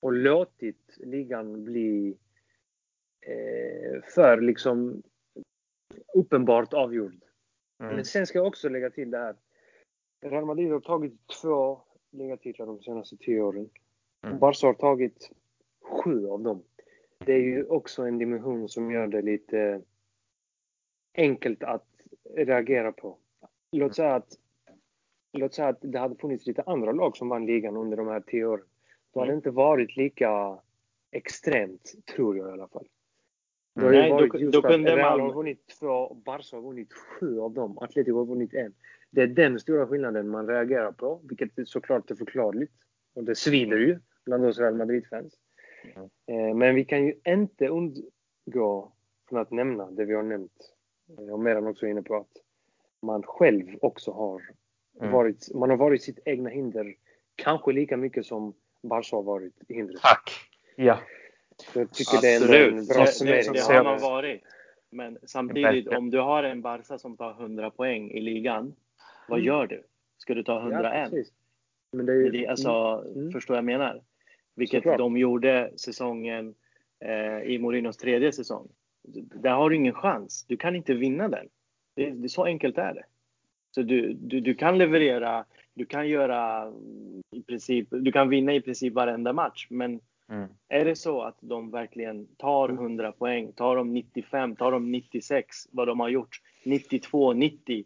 och 0.00 0.12
låtit 0.12 0.96
ligan 0.96 1.64
bli 1.64 2.18
eh, 3.20 4.02
för 4.14 4.40
liksom 4.40 5.02
uppenbart 6.14 6.74
avgjord. 6.74 7.22
Mm. 7.80 7.96
Men 7.96 8.04
sen 8.04 8.26
ska 8.26 8.38
jag 8.38 8.46
också 8.46 8.68
lägga 8.68 8.90
till 8.90 9.10
det 9.10 9.18
här. 9.18 9.36
Real 10.20 10.44
Madrid 10.44 10.72
har 10.72 10.80
tagit 10.80 11.28
två 11.42 11.80
ligatitlar 12.10 12.66
de 12.66 12.82
senaste 12.82 13.16
tio 13.16 13.40
åren. 13.42 13.70
Mm. 14.22 14.38
Barca 14.38 14.66
har 14.66 14.74
tagit 14.74 15.30
sju 15.82 16.26
av 16.28 16.42
dem. 16.42 16.62
Det 17.18 17.32
är 17.32 17.40
ju 17.40 17.64
också 17.64 18.02
en 18.02 18.18
dimension 18.18 18.68
som 18.68 18.90
gör 18.90 19.06
det 19.06 19.22
lite 19.22 19.82
enkelt 21.14 21.62
att 21.62 21.86
reagera 22.34 22.92
på. 22.92 23.16
Låt 23.72 23.94
säga 23.94 24.14
att, 24.14 24.38
låt 25.32 25.54
säga 25.54 25.68
att 25.68 25.78
det 25.80 25.98
hade 25.98 26.14
funnits 26.16 26.46
lite 26.46 26.62
andra 26.62 26.92
lag 26.92 27.16
som 27.16 27.28
vann 27.28 27.46
ligan 27.46 27.76
under 27.76 27.96
de 27.96 28.06
här 28.06 28.20
tio 28.20 28.44
åren. 28.46 28.64
Då 29.12 29.20
hade 29.20 29.32
det 29.32 29.36
inte 29.36 29.50
varit 29.50 29.96
lika 29.96 30.58
extremt, 31.10 31.94
tror 32.14 32.36
jag 32.36 32.48
i 32.48 32.52
alla 32.52 32.68
fall. 32.68 32.88
Det 33.74 33.80
har 33.84 33.92
ju 33.92 33.98
Nej, 33.98 34.08
då- 34.10 34.14
varit 34.16 34.32
då 34.32 34.38
just 34.38 34.56
att 34.56 34.70
Real 34.70 35.20
har 35.20 35.32
vunnit 35.34 35.66
två, 35.80 36.14
Barca 36.14 36.56
har 36.56 36.62
vunnit 36.62 36.92
sju 36.92 37.40
av 37.40 37.52
dem, 37.52 37.78
Atletico 37.78 38.16
har 38.18 38.24
vunnit 38.24 38.54
en. 38.54 38.74
Det 39.10 39.22
är 39.22 39.26
den 39.26 39.60
stora 39.60 39.86
skillnaden 39.86 40.28
man 40.28 40.48
reagerar 40.48 40.92
på, 40.92 41.20
vilket 41.28 41.68
såklart 41.68 42.10
är 42.10 42.14
förklarligt. 42.14 42.72
Och 43.14 43.24
det 43.24 43.34
svider 43.34 43.76
ju 43.78 43.98
bland 44.24 44.44
oss 44.44 44.58
Real 44.58 44.74
Madrid-fans. 44.74 45.34
Mm. 46.26 46.58
Men 46.58 46.74
vi 46.74 46.84
kan 46.84 47.04
ju 47.06 47.14
inte 47.24 47.68
undgå 47.68 48.92
från 49.28 49.38
att 49.38 49.50
nämna 49.50 49.90
det 49.90 50.04
vi 50.04 50.14
har 50.14 50.22
nämnt. 50.22 50.74
eh, 51.18 51.32
Och 51.32 51.40
Meran 51.40 51.66
också 51.66 51.86
är 51.86 51.90
inne 51.90 52.02
på 52.02 52.16
att 52.16 52.32
man 53.02 53.22
själv 53.22 53.66
också 53.80 54.10
har 54.12 54.42
Mm. 55.00 55.12
varit, 55.12 55.54
man 55.54 55.70
har 55.70 55.76
varit 55.76 56.02
sitt 56.02 56.18
egna 56.24 56.50
hinder 56.50 56.94
kanske 57.36 57.72
lika 57.72 57.96
mycket 57.96 58.26
som 58.26 58.54
Barca 58.82 59.16
har 59.16 59.22
varit 59.22 59.54
hindret. 59.68 60.00
Tack. 60.02 60.30
Ja. 60.76 60.98
Så 61.72 61.78
jag 61.78 61.92
tycker 61.92 62.20
det 62.20 62.28
är 62.28 62.36
en 62.36 62.42
Absolut. 62.42 62.88
bra 62.88 62.96
Det, 62.98 63.04
det, 63.04 63.12
summering. 63.12 63.52
det 63.52 63.58
Så 63.58 63.72
har 63.72 63.84
man 63.84 64.00
varit. 64.00 64.42
Men 64.90 65.18
samtidigt, 65.22 65.88
om 65.88 66.10
du 66.10 66.18
har 66.18 66.42
en 66.44 66.62
Barca 66.62 66.98
som 66.98 67.16
tar 67.16 67.30
100 67.42 67.70
poäng 67.70 68.10
i 68.10 68.20
ligan 68.20 68.74
Vad 69.28 69.38
Mm. 69.38 69.46
gör 69.46 69.66
du? 69.66 69.82
Ska 70.18 70.34
du 70.34 70.42
ta 70.42 70.60
101? 70.60 71.08
Ja. 71.12 71.22
Men 71.92 72.06
det 72.06 72.12
är 72.12 72.16
ju, 72.16 72.30
det, 72.30 72.46
alltså, 72.46 73.04
Mm. 73.16 73.30
Förstår 73.32 73.56
jag 73.56 73.64
menar? 73.64 74.02
Vilket 74.54 74.82
Såklart. 74.82 74.98
de 74.98 75.16
gjorde 75.16 75.70
säsongen 75.76 76.54
eh, 77.00 77.42
i 77.42 77.58
Morinos 77.58 77.96
tredje 77.96 78.32
säsong. 78.32 78.68
Där 79.34 79.50
har 79.50 79.70
du 79.70 79.76
ingen 79.76 79.94
chans. 79.94 80.44
Du 80.48 80.56
kan 80.56 80.76
inte 80.76 80.94
vinna 80.94 81.28
den. 81.28 81.48
Det, 81.96 82.10
det, 82.10 82.28
så 82.28 82.44
enkelt 82.44 82.78
är 82.78 82.94
det. 82.94 83.04
Så 83.70 83.82
du, 83.82 84.12
du, 84.12 84.40
du 84.40 84.54
kan 84.54 84.78
leverera, 84.78 85.44
du 85.74 85.86
kan 85.86 86.08
göra 86.08 86.62
mm, 86.62 87.22
i 87.30 87.42
princip, 87.42 87.88
du 87.90 88.12
kan 88.12 88.28
vinna 88.28 88.54
i 88.54 88.60
princip 88.60 88.94
varenda 88.94 89.32
match. 89.32 89.66
Men 89.70 90.00
Mm. 90.30 90.48
är 90.68 90.84
det 90.84 90.96
så 90.96 91.22
att 91.22 91.36
de 91.40 91.70
verkligen 91.70 92.26
tar 92.36 92.68
100 92.68 93.12
poäng, 93.12 93.52
tar 93.52 93.76
de 93.76 93.92
95, 93.92 94.56
tar 94.56 94.72
de 94.72 94.90
96, 94.92 95.56
vad 95.70 95.88
de 95.88 96.00
har 96.00 96.08
gjort, 96.08 96.40
92, 96.64 97.32
90. 97.32 97.84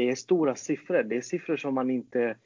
Det 0.00 0.10
är 0.10 0.14
stora 0.14 0.54
siffror. 0.54 1.02
Det 1.02 1.16
är 1.16 1.20
siffror 1.20 1.56
som 1.56 1.74
man 1.74 1.90
inte 1.90 2.36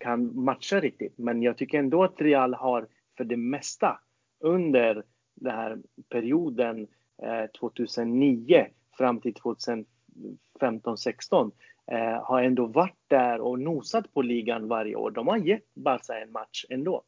kan 0.00 0.44
matcha 0.44 0.80
riktigt. 0.80 1.18
Men 1.18 1.42
jag 1.42 1.56
tycker 1.58 1.78
ändå 1.78 2.04
att 2.04 2.20
Real 2.20 2.54
har 2.54 2.86
för 3.16 3.24
det 3.24 3.36
mesta 3.36 4.00
under 4.40 5.02
den 5.34 5.52
här 5.54 5.78
perioden 6.08 6.86
eh, 7.22 7.46
2009 7.60 8.66
fram 8.98 9.20
till 9.20 9.34
2015, 9.34 10.98
16 10.98 11.50
eh, 11.92 12.22
har 12.24 12.42
ändå 12.42 12.66
varit 12.66 12.96
där 13.08 13.40
och 13.40 13.58
nosat 13.60 14.14
på 14.14 14.22
ligan 14.22 14.68
varje 14.68 14.94
år. 14.96 15.10
De 15.10 15.28
har 15.28 15.36
gett 15.38 15.74
Barca 15.74 16.18
en 16.20 16.32
match 16.32 16.64
ändå. 16.70 17.02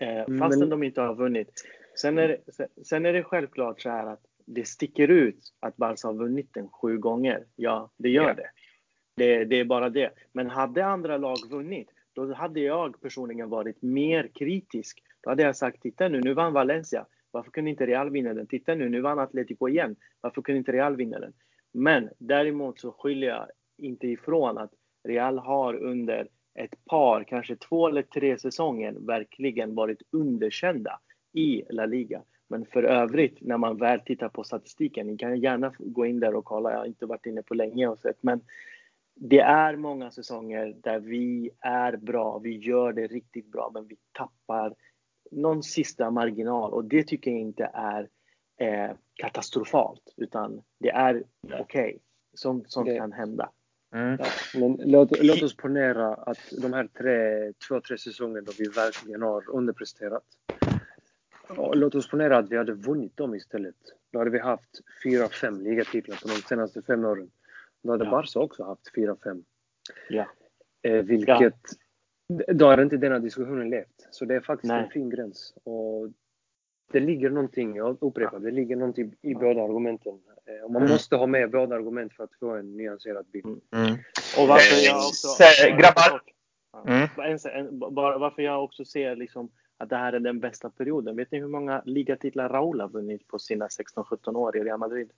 Eh, 0.00 0.24
Men- 0.28 0.38
fastän 0.38 0.68
de 0.68 0.82
inte 0.82 1.00
har 1.00 1.14
vunnit. 1.14 1.64
Sen 2.00 2.18
är, 2.18 2.28
det, 2.28 2.68
sen- 2.84 3.06
är 3.06 3.12
det 3.12 3.22
självklart 3.22 3.80
så 3.80 3.90
här 3.90 4.06
att 4.06 4.22
det 4.46 4.68
sticker 4.68 5.08
ut 5.08 5.52
att 5.60 5.76
Barca 5.76 6.08
har 6.08 6.14
vunnit 6.14 6.54
den 6.54 6.68
sju 6.68 6.98
gånger. 6.98 7.44
Ja, 7.56 7.90
det 7.96 8.08
gör 8.08 8.28
Ja. 8.28 8.34
det 8.34 8.50
det. 9.16 9.44
Det 9.44 9.60
är 9.60 9.64
bara 9.64 9.90
det. 9.90 10.10
Men 10.32 10.50
hade 10.50 10.86
andra 10.86 11.16
lag 11.16 11.36
vunnit, 11.50 11.88
då 12.12 12.34
hade 12.34 12.60
jag 12.60 13.00
personligen 13.00 13.48
varit 13.48 13.82
mer 13.82 14.30
kritisk. 14.34 15.02
Då 15.20 15.30
hade 15.30 15.42
jag 15.42 15.56
sagt, 15.56 15.82
titta 15.82 16.08
nu, 16.08 16.20
nu 16.20 16.34
vann 16.34 16.52
Valencia. 16.52 17.06
Varför 17.30 17.50
kunde 17.50 17.70
inte 17.70 17.86
Real 17.86 18.10
vinna 18.10 18.34
den? 18.34 18.46
Titta 18.46 18.74
nu, 18.74 18.88
nu 18.88 19.00
vann 19.00 19.18
Atletico 19.18 19.68
igen. 19.68 19.96
Varför 20.20 20.42
kunde 20.42 20.58
inte 20.58 20.72
Real 20.72 20.96
vinna 20.96 21.18
den? 21.18 21.32
Men 21.72 22.08
däremot 22.18 22.80
så 22.80 22.92
skyller 22.92 23.26
jag 23.26 23.46
inte 23.78 24.06
ifrån 24.06 24.58
att 24.58 24.70
Real 25.04 25.38
har 25.38 25.74
under 25.74 26.28
ett 26.54 26.84
par, 26.84 27.24
kanske 27.24 27.56
två 27.56 27.88
eller 27.88 28.02
tre 28.02 28.38
säsonger 28.38 28.92
verkligen 28.92 29.74
varit 29.74 30.02
underkända 30.10 31.00
i 31.32 31.62
La 31.70 31.86
Liga. 31.86 32.22
Men 32.48 32.66
för 32.66 32.82
övrigt, 32.82 33.38
när 33.40 33.58
man 33.58 33.76
väl 33.76 34.00
tittar 34.00 34.28
på 34.28 34.44
statistiken, 34.44 35.06
ni 35.06 35.16
kan 35.16 35.40
gärna 35.40 35.74
gå 35.78 36.06
in 36.06 36.20
där 36.20 36.34
och 36.34 36.44
kolla, 36.44 36.70
jag 36.70 36.78
har 36.78 36.86
inte 36.86 37.06
varit 37.06 37.26
inne 37.26 37.42
på 37.42 37.54
länge 37.54 37.88
och 37.88 37.98
sett, 37.98 38.22
men 38.22 38.40
det 39.24 39.40
är 39.40 39.76
många 39.76 40.10
säsonger 40.10 40.76
där 40.82 41.00
vi 41.00 41.50
är 41.60 41.96
bra, 41.96 42.38
vi 42.38 42.56
gör 42.56 42.92
det 42.92 43.06
riktigt 43.06 43.46
bra, 43.52 43.70
men 43.74 43.86
vi 43.86 43.96
tappar 44.12 44.74
någon 45.30 45.62
sista 45.62 46.10
marginal 46.10 46.72
och 46.72 46.84
det 46.84 47.02
tycker 47.02 47.30
jag 47.30 47.40
inte 47.40 47.70
är 47.74 48.08
eh, 48.60 48.96
katastrofalt, 49.14 50.14
utan 50.16 50.62
det 50.78 50.90
är 50.90 51.22
okej. 51.60 51.98
Sånt, 52.34 52.72
sånt 52.72 52.86
Det- 52.88 52.96
kan 52.96 53.12
hända. 53.12 53.50
Mm. 53.94 54.18
Ja, 54.20 54.26
men 54.54 54.78
låt, 54.84 55.22
låt 55.22 55.42
oss 55.42 55.56
ponera 55.56 56.14
att 56.14 56.38
de 56.62 56.72
här 56.72 56.86
tre, 56.86 57.52
två, 57.68 57.80
tre 57.80 57.98
säsongerna 57.98 58.40
då 58.46 58.52
vi 58.58 58.68
verkligen 58.68 59.22
har 59.22 59.50
underpresterat. 59.50 60.24
Och 61.48 61.76
låt 61.76 61.94
oss 61.94 62.08
ponera 62.10 62.38
att 62.38 62.48
vi 62.50 62.56
hade 62.56 62.72
vunnit 62.72 63.16
dem 63.16 63.34
istället. 63.34 63.76
Då 64.12 64.18
hade 64.18 64.30
vi 64.30 64.38
haft 64.38 64.80
fyra, 65.04 65.28
fem 65.28 65.60
ligatitlar 65.60 66.16
på 66.22 66.28
de 66.28 66.34
senaste 66.34 66.82
fem 66.82 67.04
åren. 67.04 67.30
Då 67.82 67.90
hade 67.92 68.04
Ja. 68.04 68.10
Barca 68.10 68.38
också 68.40 68.64
haft 68.64 68.94
fyra, 68.94 69.16
fem. 69.24 69.44
Ja. 70.08 70.26
Eh, 70.82 71.02
vilket... 71.02 71.54
Då 72.48 72.66
hade 72.66 72.82
inte 72.82 72.96
denna 72.96 73.18
diskussionen 73.18 73.70
levt. 73.70 74.08
Så 74.10 74.24
det 74.24 74.34
är 74.34 74.40
faktiskt 74.40 74.68
Nej. 74.72 74.82
en 74.84 74.90
fin 74.90 75.10
gräns. 75.10 75.54
Och 75.64 76.08
det 76.92 77.00
ligger 77.00 77.30
någonting, 77.30 77.76
jag 77.76 77.96
upprepar, 78.00 78.38
det 78.38 78.50
ligger 78.50 78.76
någonting 78.76 79.14
i 79.22 79.34
båda 79.34 79.62
argumenten. 79.62 80.12
Eh, 80.46 80.64
och 80.64 80.70
man 80.70 80.82
Mm. 80.82 80.92
måste 80.92 81.16
ha 81.16 81.26
med 81.26 81.50
båda 81.50 81.74
argument 81.76 82.12
för 82.12 82.24
att 82.24 82.34
få 82.34 82.50
en 82.50 82.76
nyanserad 82.76 83.26
bild. 83.26 83.46
Mm. 83.46 83.92
Och 84.38 84.48
varför 84.48 84.76
Eh, 84.76 84.84
jag 84.84 84.96
också... 84.96 85.28
grabbar. 85.78 86.22
Ja. 86.72 86.84
Mm. 86.86 87.08
Bara 87.16 87.26
en, 87.26 87.38
en, 87.52 87.78
bara 87.78 88.18
varför 88.18 88.42
jag 88.42 88.64
också 88.64 88.84
ser 88.84 89.16
liksom 89.16 89.48
att 89.76 89.88
det 89.88 89.96
här 89.96 90.12
är 90.12 90.20
den 90.20 90.40
bästa 90.40 90.70
perioden. 90.70 91.16
Vet 91.16 91.30
ni 91.30 91.38
hur 91.40 91.48
många 91.48 91.82
ligatitlar 91.84 92.48
Raúl 92.48 92.80
har 92.80 92.88
vunnit 92.88 93.28
på 93.28 93.38
sina 93.38 93.66
16-17 93.68 94.36
år 94.36 94.56
i 94.56 94.60
Real 94.60 94.78
Madrid? 94.78 95.10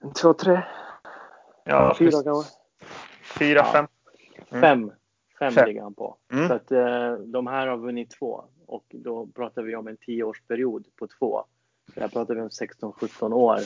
En, 0.00 0.12
två, 0.12 0.34
tre, 0.34 0.62
Ja, 1.64 1.94
fyra 1.98 2.10
precis. 2.10 2.24
kanske? 2.24 2.52
Fyra, 3.38 3.64
fem. 3.64 3.86
Mm. 4.50 4.60
Fem. 4.60 4.92
Fem 5.38 5.52
Fem. 5.52 5.66
ligger 5.68 5.82
han 5.82 5.94
på. 5.94 6.16
Mm. 6.32 6.48
Så 6.48 6.54
att 6.54 6.70
eh, 6.72 7.12
de 7.14 7.46
här 7.46 7.66
har 7.66 7.76
vunnit 7.76 8.10
två. 8.10 8.44
Och 8.66 8.84
då 8.90 9.26
pratar 9.26 9.62
vi 9.62 9.76
om 9.76 9.88
en 9.88 9.96
tioårsperiod 9.96 10.86
på 10.96 11.06
två. 11.06 11.44
Där 11.94 12.08
pratar 12.08 12.34
vi 12.34 12.40
om 12.40 12.48
16-17 12.48 13.32
år 13.32 13.58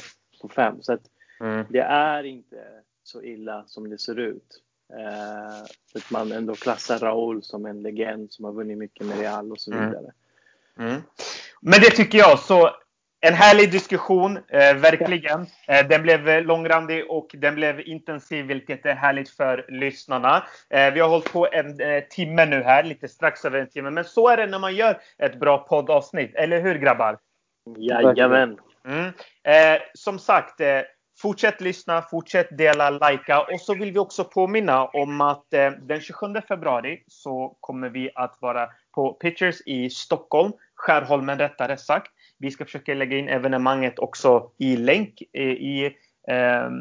på 0.42 0.48
fem. 0.48 0.82
Så 0.82 0.92
att 0.92 1.00
Mm. 1.40 1.64
det 1.70 1.80
är 1.80 2.24
inte 2.24 2.56
så 3.02 3.22
illa 3.22 3.64
som 3.66 3.90
det 3.90 3.98
ser 3.98 4.18
ut. 4.18 4.62
Eh, 4.92 5.66
så 5.92 5.98
att 5.98 6.10
man 6.10 6.32
ändå 6.32 6.54
klassar 6.54 6.98
Raúl 6.98 7.42
som 7.42 7.66
en 7.66 7.82
legend 7.82 8.32
som 8.32 8.44
har 8.44 8.52
vunnit 8.52 8.78
mycket 8.78 9.06
med 9.06 9.18
Real 9.18 9.52
och 9.52 9.60
så 9.60 9.72
Mm. 9.72 9.86
vidare. 9.86 10.12
Mm. 10.78 11.02
Men 11.60 11.80
det 11.80 11.90
tycker 11.90 12.18
jag. 12.18 12.38
Så 12.38 12.70
en 13.26 13.34
härlig 13.34 13.72
diskussion, 13.72 14.36
eh, 14.36 14.76
verkligen. 14.76 15.46
Eh, 15.68 15.88
den 15.88 16.02
blev 16.02 16.28
eh, 16.28 16.42
långrandig 16.42 17.10
och 17.10 17.30
den 17.32 17.54
blev 17.54 17.80
intensiv, 17.80 18.46
vilket 18.46 18.86
är 18.86 18.94
härligt 18.94 19.30
för 19.30 19.64
lyssnarna. 19.68 20.46
Eh, 20.70 20.92
vi 20.94 21.00
har 21.00 21.08
hållit 21.08 21.32
på 21.32 21.48
en 21.52 21.80
eh, 21.80 22.00
timme 22.10 22.46
nu 22.46 22.62
här, 22.62 22.82
lite 22.82 23.08
strax 23.08 23.44
över 23.44 23.58
en 23.58 23.68
timme. 23.68 23.90
Men 23.90 24.04
så 24.04 24.28
är 24.28 24.36
det 24.36 24.46
när 24.46 24.58
man 24.58 24.74
gör 24.74 25.00
ett 25.18 25.40
bra 25.40 25.58
poddavsnitt, 25.58 26.34
eller 26.34 26.60
hur 26.60 26.74
grabbar? 26.74 27.18
Jajamän. 27.76 28.58
Mm. 28.88 29.06
Eh, 29.44 29.80
som 29.94 30.18
sagt, 30.18 30.60
eh, 30.60 30.80
fortsätt 31.18 31.60
lyssna, 31.60 32.02
fortsätt 32.02 32.58
dela, 32.58 32.90
likea. 32.90 33.40
Och 33.40 33.60
så 33.60 33.74
vill 33.74 33.92
vi 33.92 33.98
också 33.98 34.24
påminna 34.24 34.84
om 34.84 35.20
att 35.20 35.54
eh, 35.54 35.70
den 35.70 36.00
27 36.00 36.26
februari 36.48 37.02
så 37.06 37.56
kommer 37.60 37.88
vi 37.88 38.10
att 38.14 38.38
vara 38.40 38.68
på 38.94 39.12
Pitchers 39.12 39.60
i 39.66 39.90
Stockholm. 39.90 40.52
Skärholmen 40.74 41.38
rättare 41.38 41.76
sagt. 41.76 42.12
Vi 42.38 42.50
ska 42.50 42.64
försöka 42.64 42.94
lägga 42.94 43.18
in 43.18 43.28
evenemanget 43.28 43.98
också 43.98 44.50
i 44.58 44.76
länk 44.76 45.22
eh, 45.32 45.42
i, 45.42 45.96
ehm, 46.28 46.74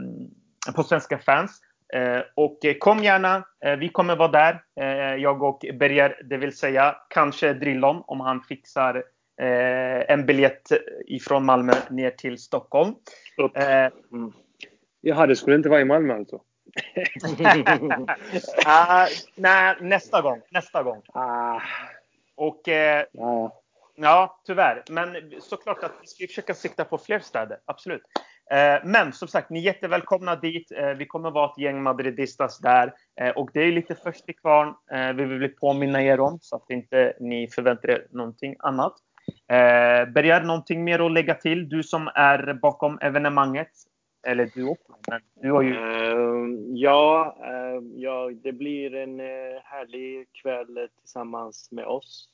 på 0.76 0.84
Svenska 0.84 1.18
fans. 1.18 1.62
Eh, 1.94 2.22
och 2.36 2.66
eh, 2.66 2.74
kom 2.74 3.04
gärna. 3.04 3.44
Eh, 3.66 3.76
vi 3.76 3.90
kommer 3.90 4.16
vara 4.16 4.32
där. 4.32 4.64
Eh, 4.82 5.16
jag 5.22 5.44
och 5.44 5.66
Berger, 5.74 6.22
det 6.24 6.38
vill 6.38 6.58
säga 6.58 6.96
kanske 7.10 7.54
Drillon 7.54 8.04
om 8.08 8.20
han 8.20 8.42
fixar 8.42 8.96
eh, 9.42 10.12
en 10.14 10.26
biljett 10.26 10.70
ifrån 11.08 11.46
Malmö 11.46 11.74
ner 11.90 12.12
till 12.12 12.38
Stockholm. 12.38 12.96
Eh, 13.56 13.90
Mm. 14.12 14.34
Jaha, 15.02 15.28
det 15.28 15.36
skulle 15.36 15.56
inte 15.56 15.70
vara 15.70 15.82
i 15.82 15.86
Malmö 15.86 16.16
alltså? 16.16 16.42
ah, 18.66 19.08
nej, 19.36 19.76
nästa 19.82 20.22
gång. 20.22 20.42
Nästa 20.52 20.84
gång. 20.84 21.02
Ah, 21.14 21.62
Och 22.36 22.68
eh, 22.70 23.06
ja 23.12 23.62
ja, 23.96 24.42
tyvärr. 24.46 24.84
Men 24.90 25.16
såklart 25.42 25.84
att 25.84 25.94
vi 26.02 26.08
ska 26.08 26.28
försöka 26.28 26.54
sikta 26.54 26.86
på 26.86 26.98
fler 26.98 27.20
städer. 27.20 27.58
Absolut. 27.66 28.02
Eh, 28.52 28.82
men 28.84 29.14
som 29.14 29.28
sagt, 29.28 29.50
ni 29.50 29.60
är 29.60 29.64
jättevälkomna 29.64 30.36
dit. 30.36 30.72
Eh, 30.72 30.90
vi 30.90 31.06
kommer 31.06 31.32
vara 31.32 31.52
ett 31.52 31.58
gäng 31.58 31.84
madridistas 31.84 32.60
där. 32.60 32.94
Eh, 33.22 33.30
och 33.30 33.50
det 33.54 33.60
är 33.60 33.72
lite 33.72 33.96
först 33.96 34.26
till 34.26 34.36
kvarn. 34.36 34.74
Vi 35.16 35.26
vill 35.26 35.56
påminna 35.56 36.04
er 36.04 36.20
om 36.20 36.40
så 36.42 36.56
att 36.56 36.70
inte 36.70 37.14
ni 37.20 37.48
förväntar 37.48 37.90
er 37.90 38.08
någonting 38.12 38.56
annat. 38.60 38.94
Eh, 39.48 40.12
Berger, 40.12 40.42
någonting 40.44 40.84
mer 40.84 41.06
att 41.06 41.12
lägga 41.12 41.36
till? 41.36 41.70
Du 41.70 41.84
som 41.84 42.10
är 42.16 42.54
bakom 42.54 43.00
evenemanget. 43.02 43.72
Eller 44.28 44.50
du 44.56 44.68
också. 44.68 44.96
Men 45.10 45.22
du 45.42 45.52
har 45.52 45.62
ju... 45.62 45.76
Ja, 46.74 47.38
ja, 47.96 48.32
det 48.44 48.52
blir 48.52 48.96
en 48.96 49.20
härlig 49.64 50.28
kväll 50.42 50.88
tillsammans 51.00 51.72
med 51.72 51.86
oss. 51.86 52.30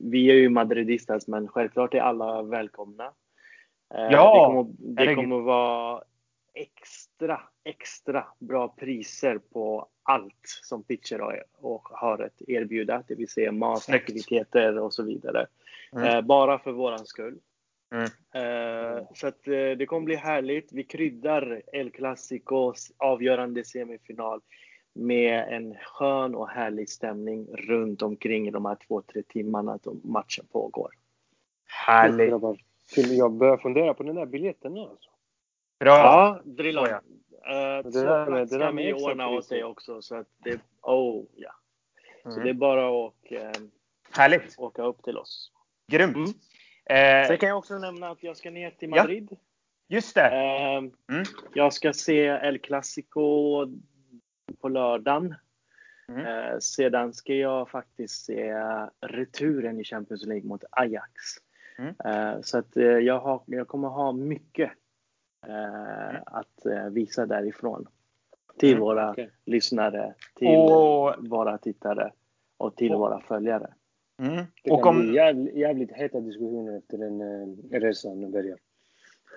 Vi 0.00 0.30
är 0.30 0.34
ju 0.34 0.48
madridistas, 0.48 1.28
men 1.28 1.48
självklart 1.48 1.94
är 1.94 2.00
alla 2.00 2.42
välkomna. 2.42 3.04
Eh, 3.94 4.08
Ja, 4.10 4.48
det 4.78 4.94
kommer, 4.94 5.06
det 5.06 5.14
kommer 5.14 5.40
vara 5.40 6.02
extra, 6.54 7.40
extra 7.64 8.26
bra 8.38 8.68
priser 8.68 9.38
på 9.38 9.88
allt 10.02 10.58
som 10.62 10.82
Pitcher 10.84 11.18
har, 11.18 11.44
och 11.58 11.88
har 11.88 12.18
att 12.18 12.42
erbjuda, 12.48 13.02
det 13.08 13.14
vill 13.14 13.28
säga 13.28 13.52
mat, 13.52 13.82
Snyggt. 13.82 14.02
aktiviteter 14.02 14.78
och 14.78 14.94
så 14.94 15.02
vidare. 15.02 15.46
Mm. 15.92 16.04
Eh, 16.08 16.20
bara 16.20 16.58
för 16.58 16.72
våran 16.72 17.06
skull. 17.06 17.38
Mm. 17.94 18.04
Eh, 18.34 19.04
så 19.14 19.26
att 19.26 19.42
det 19.44 19.86
kommer 19.86 20.04
bli 20.04 20.16
härligt. 20.16 20.72
Vi 20.72 20.84
kryddar 20.84 21.62
El 21.72 21.90
Clasicos 21.90 22.92
avgörande 22.96 23.64
semifinal 23.64 24.40
med 24.92 25.48
en 25.48 25.74
skön 25.74 26.34
och 26.34 26.48
härlig 26.48 26.88
stämning 26.88 27.46
runt 27.46 28.02
omkring 28.02 28.52
de 28.52 28.64
här 28.64 28.76
två, 28.86 29.02
tre 29.02 29.22
timmarna 29.22 29.78
som 29.78 30.00
matchen 30.04 30.46
pågår. 30.52 30.90
Härligt. 31.86 32.30
Jag 33.18 33.32
börja 33.32 33.58
fundera 33.58 33.94
på 33.94 34.02
den 34.02 34.14
där 34.14 34.26
biljetten 34.26 34.74
nu 34.74 34.80
alltså? 34.80 35.10
Bra. 35.80 35.90
Ja, 35.90 36.40
Drilon. 36.44 36.86
Så 36.86 36.90
ja. 36.90 37.00
Uh, 37.42 37.90
det 37.90 38.04
där 38.04 38.30
med, 38.30 38.48
det 38.48 38.58
där 38.58 38.72
med 38.72 38.84
vi 38.84 38.92
ordna 38.92 39.28
åt 39.28 39.48
dig 39.48 39.64
också. 39.64 40.02
Så 40.02 40.16
att 40.16 40.28
det, 40.38 40.60
oh, 40.82 41.24
ja. 41.34 41.50
Så 42.22 42.30
mm. 42.30 42.44
det 42.44 42.50
är 42.50 42.54
bara 42.54 43.06
att 43.06 43.32
uh, 43.32 43.68
Härligt. 44.10 44.58
åka 44.58 44.82
upp 44.82 45.02
till 45.02 45.18
oss. 45.18 45.52
Grymt. 45.92 46.16
Mm. 46.16 47.22
Eh, 47.22 47.26
Sen 47.26 47.38
kan 47.38 47.48
jag 47.48 47.58
också 47.58 47.78
nämna 47.78 48.10
att 48.10 48.22
jag 48.22 48.36
ska 48.36 48.50
ner 48.50 48.70
till 48.70 48.88
Madrid. 48.88 49.28
Ja, 49.30 49.36
just 49.88 50.14
det. 50.14 50.26
Eh, 50.26 50.76
mm. 50.76 51.24
Jag 51.54 51.72
ska 51.72 51.92
se 51.92 52.18
El 52.18 52.58
Clasico 52.58 53.66
på 54.62 54.68
lördagen. 54.68 55.34
Mm. 56.08 56.26
Eh, 56.26 56.58
sedan 56.58 57.12
ska 57.12 57.34
jag 57.34 57.68
faktiskt 57.68 58.24
se 58.24 58.54
returen 59.00 59.80
i 59.80 59.84
Champions 59.84 60.26
League 60.26 60.48
mot 60.48 60.64
Ajax. 60.70 61.12
Mm. 61.78 61.94
Eh, 62.04 62.40
så 62.40 62.58
att 62.58 62.76
eh, 62.76 62.84
jag, 62.84 63.18
har, 63.20 63.42
jag 63.46 63.68
kommer 63.68 63.88
ha 63.88 64.12
mycket 64.12 64.70
eh, 65.46 66.08
mm. 66.10 66.22
att 66.26 66.66
eh, 66.66 66.86
visa 66.86 67.26
därifrån. 67.26 67.86
Till 68.58 68.72
mm, 68.72 68.80
våra 68.80 69.10
okay. 69.10 69.28
lyssnare, 69.44 70.14
till 70.34 70.56
och... 70.56 71.28
våra 71.28 71.58
tittare 71.58 72.12
och 72.56 72.76
till 72.76 72.92
och... 72.92 73.00
våra 73.00 73.20
följare. 73.20 73.74
Mm. 74.22 74.44
Det 74.62 74.70
och 74.70 74.82
kan 74.82 74.96
om... 74.96 75.02
bli 75.02 75.14
jävligt, 75.14 75.54
jävligt 75.54 75.92
heta 75.92 76.20
diskussioner 76.20 76.78
efter 76.78 76.98
den 76.98 77.20
eh, 77.20 77.80
resan 77.80 78.30
börjar. 78.30 78.58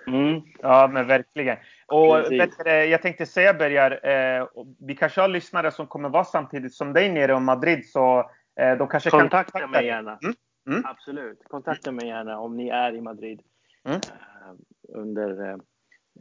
Mm. 0.06 0.42
Ja, 0.62 0.90
men 0.92 1.06
verkligen. 1.06 1.56
Och 1.86 2.24
bättre, 2.30 2.84
jag 2.86 3.02
tänkte 3.02 3.26
säga 3.26 3.54
Bergar, 3.54 4.06
eh, 4.08 4.46
vi 4.78 4.94
kanske 4.94 5.20
har 5.20 5.28
lyssnare 5.28 5.70
som 5.70 5.86
kommer 5.86 6.08
vara 6.08 6.24
samtidigt 6.24 6.74
som 6.74 6.92
dig 6.92 7.12
nere 7.12 7.32
i 7.32 7.40
Madrid, 7.40 7.88
så 7.88 8.30
eh, 8.60 8.76
de 8.78 8.88
kanske 8.88 9.10
kontakta 9.10 9.52
kan 9.52 9.60
kontakta 9.60 9.66
mig 9.66 9.86
gärna. 9.86 10.18
Mm. 10.22 10.34
Mm. 10.68 10.82
Absolut, 10.86 11.44
kontakta 11.48 11.92
mig 11.92 12.06
gärna 12.06 12.38
om 12.38 12.56
ni 12.56 12.68
är 12.68 12.94
i 12.94 13.00
Madrid 13.00 13.40
mm. 13.84 13.96
eh, 13.96 14.54
under 14.88 15.58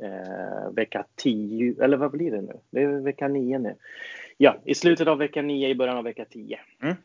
eh, 0.04 0.72
vecka 0.72 1.06
10, 1.16 1.84
eller 1.84 1.98
vad 1.98 2.12
blir 2.12 2.32
det 2.32 2.42
nu? 2.42 2.60
Det 2.70 2.84
är 2.84 2.88
vecka 2.88 3.28
9 3.28 3.60
nu. 3.60 3.76
Ja, 4.38 4.56
i 4.66 4.76
slutet 4.76 5.08
av 5.08 5.18
vecka 5.18 5.42
9, 5.42 5.70
i 5.70 5.76
början 5.76 5.98
av 5.98 6.04
vecka 6.04 6.26
10. 6.26 6.60
Mm. 6.82 6.96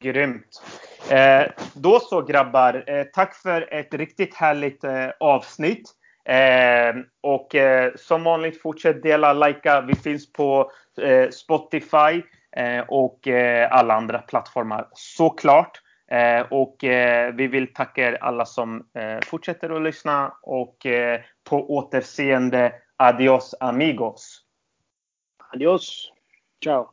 Grymt. 0.00 0.62
Eh, 1.10 1.50
då 1.74 2.00
så 2.00 2.22
grabbar, 2.22 2.84
eh, 2.86 3.04
tack 3.04 3.34
för 3.34 3.74
ett 3.74 3.94
riktigt 3.94 4.34
härligt 4.34 4.84
eh, 4.84 5.08
avsnitt. 5.20 5.90
Eh, 6.24 6.94
och 7.20 7.54
eh, 7.54 7.92
som 7.96 8.24
vanligt 8.24 8.62
fortsätt 8.62 9.02
dela, 9.02 9.32
likea. 9.32 9.80
Vi 9.80 9.94
finns 9.94 10.32
på 10.32 10.70
eh, 11.00 11.28
Spotify 11.30 12.22
eh, 12.56 12.84
och 12.88 13.28
eh, 13.28 13.72
alla 13.72 13.94
andra 13.94 14.18
plattformar 14.18 14.88
såklart. 14.92 15.80
Eh, 16.10 16.40
och 16.50 16.76
vi 17.34 17.46
vill 17.46 17.74
tacka 17.74 18.08
er 18.08 18.18
alla 18.20 18.44
som 18.46 18.86
fortsätter 19.26 19.70
att 19.70 19.82
lyssna 19.82 20.32
och 20.42 20.76
på 21.44 21.74
återseende. 21.74 22.72
Adios 22.96 23.54
amigos. 23.60 24.40
Adios. 25.52 26.12
Ciao. 26.64 26.92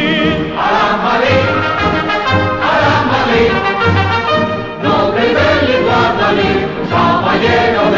Caballero. 6.89 7.90